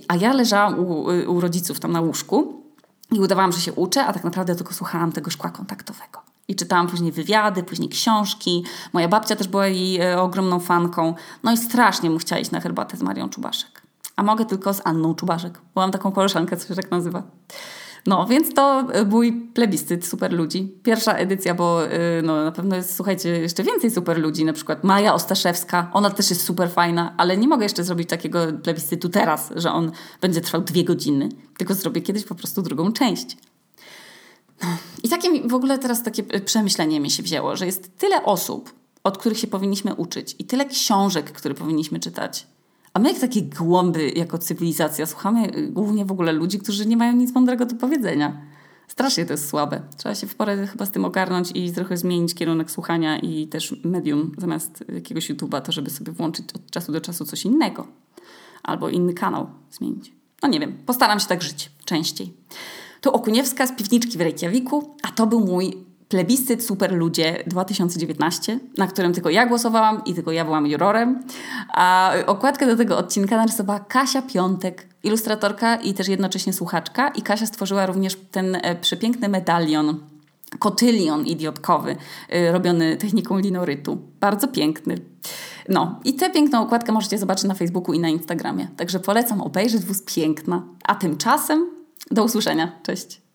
a 0.09 0.17
ja 0.17 0.33
leżałam 0.33 0.79
u, 0.79 1.03
u 1.33 1.41
rodziców 1.41 1.81
tam 1.81 1.93
na 1.93 2.01
łóżku 2.01 2.63
i 3.13 3.21
udawałam, 3.21 3.53
że 3.53 3.61
się 3.61 3.73
uczę, 3.73 4.07
a 4.07 4.13
tak 4.13 4.25
naprawdę 4.25 4.57
tylko 4.57 4.75
słuchałam 4.75 5.13
tego 5.13 5.31
szkła 5.31 5.51
kontaktowego. 5.51 6.23
I 6.49 6.57
czytałam 6.57 6.87
później 6.87 7.13
wywiady, 7.13 7.63
później 7.63 7.89
książki. 7.89 8.65
Moja 8.93 9.09
babcia 9.09 9.37
też 9.37 9.49
była 9.49 9.67
jej 9.67 10.01
e, 10.01 10.21
ogromną 10.21 10.61
fanką. 10.61 11.15
No 11.43 11.53
i 11.53 11.57
strasznie 11.57 12.11
mu 12.11 12.19
chciała 12.19 12.41
iść 12.41 12.51
na 12.51 12.61
herbatę 12.61 12.97
z 12.97 13.03
Marią 13.03 13.29
Czubaszek 13.29 13.89
a 14.19 14.23
mogę 14.23 14.45
tylko 14.45 14.75
z 14.75 14.81
Anną 14.85 15.15
Czubaszek. 15.15 15.61
Bo 15.75 15.81
mam 15.81 15.91
taką 15.91 16.13
koleżankę, 16.13 16.57
co 16.57 16.69
się 16.69 16.75
tak 16.75 16.91
nazywa. 16.91 17.23
No, 18.07 18.27
więc 18.27 18.55
to 18.55 18.87
mój 19.11 19.33
plebiscyt 19.33 20.07
super 20.07 20.33
ludzi. 20.33 20.75
Pierwsza 20.83 21.13
edycja, 21.13 21.55
bo 21.55 21.83
yy, 21.83 21.89
no, 22.23 22.45
na 22.45 22.53
pewno 22.53 22.77
jest, 22.77 22.95
słuchajcie, 22.97 23.29
jeszcze 23.29 23.63
więcej 23.63 23.91
super 23.91 24.19
ludzi, 24.19 24.45
na 24.45 24.53
przykład 24.53 24.85
Maja 24.85 25.15
Ostaszewska, 25.15 25.91
ona 25.93 26.11
też 26.11 26.31
jest 26.31 26.45
super 26.45 26.71
fajna, 26.71 27.15
ale 27.17 27.37
nie 27.37 27.49
mogę 27.49 27.65
jeszcze 27.65 27.85
zrobić 27.85 28.09
takiego 28.09 28.39
plebiscytu 28.63 29.09
teraz, 29.09 29.53
że 29.57 29.73
on 29.73 29.93
będzie 30.21 30.41
trwał 30.41 30.63
dwie 30.63 30.85
godziny, 30.85 31.29
tylko 31.59 31.75
zrobię 31.75 32.01
kiedyś 32.01 32.25
po 32.25 32.35
prostu 32.35 32.63
drugą 32.63 32.93
część. 32.93 33.37
No. 34.63 34.69
I 35.03 35.09
takie 35.09 35.49
w 35.49 35.55
ogóle 35.55 35.79
teraz 35.79 36.03
takie 36.03 36.23
przemyślenie 36.23 37.01
mi 37.01 37.11
się 37.11 37.23
wzięło, 37.23 37.57
że 37.57 37.67
jest 37.67 37.99
tyle 37.99 38.25
osób, 38.25 38.75
od 39.05 39.19
których 39.19 39.39
się 39.39 39.47
powinniśmy 39.47 39.95
uczyć 39.95 40.37
i 40.39 40.45
tyle 40.45 40.67
książek, 40.67 41.33
które 41.33 41.55
powinniśmy 41.55 42.01
czytać, 42.01 42.47
a 42.99 43.01
my 43.01 43.09
jak 43.09 43.19
takie 43.19 43.43
głąby 43.43 44.11
jako 44.11 44.39
cywilizacja 44.39 45.07
słuchamy 45.07 45.57
y, 45.57 45.69
głównie 45.69 46.05
w 46.05 46.13
ogóle 46.13 46.33
ludzi, 46.33 46.59
którzy 46.59 46.87
nie 46.87 46.97
mają 46.97 47.13
nic 47.13 47.35
mądrego 47.35 47.67
do 47.67 47.75
powiedzenia. 47.75 48.41
Strasznie 48.89 49.27
to 49.27 49.33
jest 49.33 49.49
słabe. 49.49 49.81
Trzeba 49.97 50.15
się 50.15 50.27
w 50.27 50.35
porę 50.35 50.67
chyba 50.67 50.87
z 50.87 50.91
tym 50.91 51.05
ogarnąć 51.05 51.51
i 51.55 51.73
trochę 51.73 51.97
zmienić 51.97 52.35
kierunek 52.35 52.71
słuchania 52.71 53.19
i 53.19 53.49
też 53.49 53.75
medium 53.85 54.33
zamiast 54.39 54.85
jakiegoś 54.95 55.31
YouTube'a, 55.31 55.61
to 55.63 55.73
żeby 55.73 55.91
sobie 55.91 56.13
włączyć 56.13 56.47
od 56.55 56.71
czasu 56.71 56.93
do 56.93 57.01
czasu 57.01 57.25
coś 57.25 57.45
innego. 57.45 57.87
Albo 58.63 58.89
inny 58.89 59.15
kanał 59.15 59.47
zmienić. 59.71 60.13
No 60.43 60.49
nie 60.49 60.61
wiem, 60.61 60.79
postaram 60.87 61.21
się 61.21 61.27
tak 61.27 61.43
żyć 61.43 61.71
częściej. 61.85 62.33
Tu 63.01 63.11
Okuniewska 63.11 63.67
z 63.67 63.77
piwniczki 63.77 64.19
w 64.19 64.21
Reykjaviku, 64.21 64.95
a 65.03 65.09
to 65.09 65.27
był 65.27 65.41
mój 65.41 65.88
plebiscyt 66.09 66.65
Super 66.65 66.93
Ludzie 66.93 67.45
2019, 67.47 68.59
na 68.79 68.87
którym 68.87 69.13
tylko 69.13 69.31
ja 69.31 69.47
głosowałam 69.47 70.05
i 70.05 70.15
tylko 70.15 70.33
ja 70.33 70.45
byłam 70.45 70.67
jurorem. 70.67 71.23
A 71.75 72.13
okładkę 72.27 72.67
do 72.67 72.77
tego 72.77 72.99
odcinka 72.99 73.37
narysowała 73.37 73.81
Kasia 73.81 74.23
Piątek, 74.23 74.87
ilustratorka 75.03 75.77
i 75.77 75.95
też 75.95 76.09
jednocześnie 76.09 76.53
słuchaczka. 76.53 77.09
I 77.09 77.23
Kasia 77.23 77.47
stworzyła 77.47 77.87
również 77.87 78.17
ten 78.31 78.55
e, 78.63 78.77
przepiękny 78.77 79.29
medalion, 79.29 80.01
kotylion 80.59 81.27
idiotkowy, 81.27 81.97
e, 82.29 82.53
robiony 82.53 82.97
techniką 82.97 83.39
linorytu. 83.39 83.99
Bardzo 84.21 84.49
piękny. 84.49 84.99
No 85.69 86.01
i 86.05 86.15
tę 86.15 86.31
piękną 86.31 86.63
okładkę 86.63 86.93
możecie 86.93 87.19
zobaczyć 87.19 87.45
na 87.45 87.55
Facebooku 87.55 87.95
i 87.95 87.99
na 87.99 88.09
Instagramie. 88.09 88.69
Także 88.77 89.01
polecam 89.01 89.41
obejrzeć, 89.41 89.85
wóz 89.85 90.03
piękna. 90.03 90.63
A 90.85 90.95
tymczasem 90.95 91.71
do 92.11 92.25
usłyszenia. 92.25 92.73
Cześć. 92.83 93.28